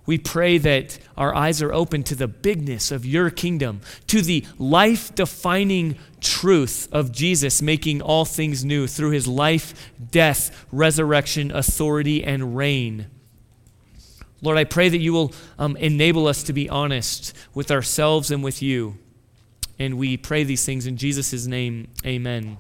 We 0.06 0.20
pray 0.20 0.60
that 0.60 1.00
our 1.18 1.34
eyes 1.34 1.60
are 1.64 1.74
open 1.74 2.04
to 2.04 2.16
the 2.16 2.28
bigness 2.28 2.92
of 2.92 3.04
your 3.04 3.32
kingdom, 3.32 3.82
to 4.08 4.22
the 4.22 4.46
life 4.60 5.16
defining 5.16 5.98
truth 6.22 6.88
of 6.92 7.12
Jesus 7.12 7.64
making 7.64 8.00
all 8.00 8.26
things 8.26 8.64
new 8.64 8.86
through 8.86 9.10
his 9.10 9.28
life, 9.28 9.92
death, 10.12 10.68
resurrection, 10.72 11.50
authority, 11.50 12.24
and 12.24 12.56
reign. 12.56 13.08
Lord, 14.44 14.58
I 14.58 14.66
pray 14.66 14.90
that 14.90 14.98
you 14.98 15.14
will 15.14 15.34
um, 15.58 15.78
enable 15.78 16.28
us 16.28 16.44
to 16.44 16.54
be 16.54 16.70
honest 16.70 17.34
with 17.56 17.72
ourselves 17.72 18.30
and 18.30 18.44
with 18.44 18.62
you. 18.62 18.98
And 19.80 19.98
we 19.98 20.18
pray 20.18 20.44
these 20.44 20.66
things 20.66 20.86
in 20.86 20.98
Jesus' 20.98 21.48
name. 21.48 21.88
Amen. 22.06 22.58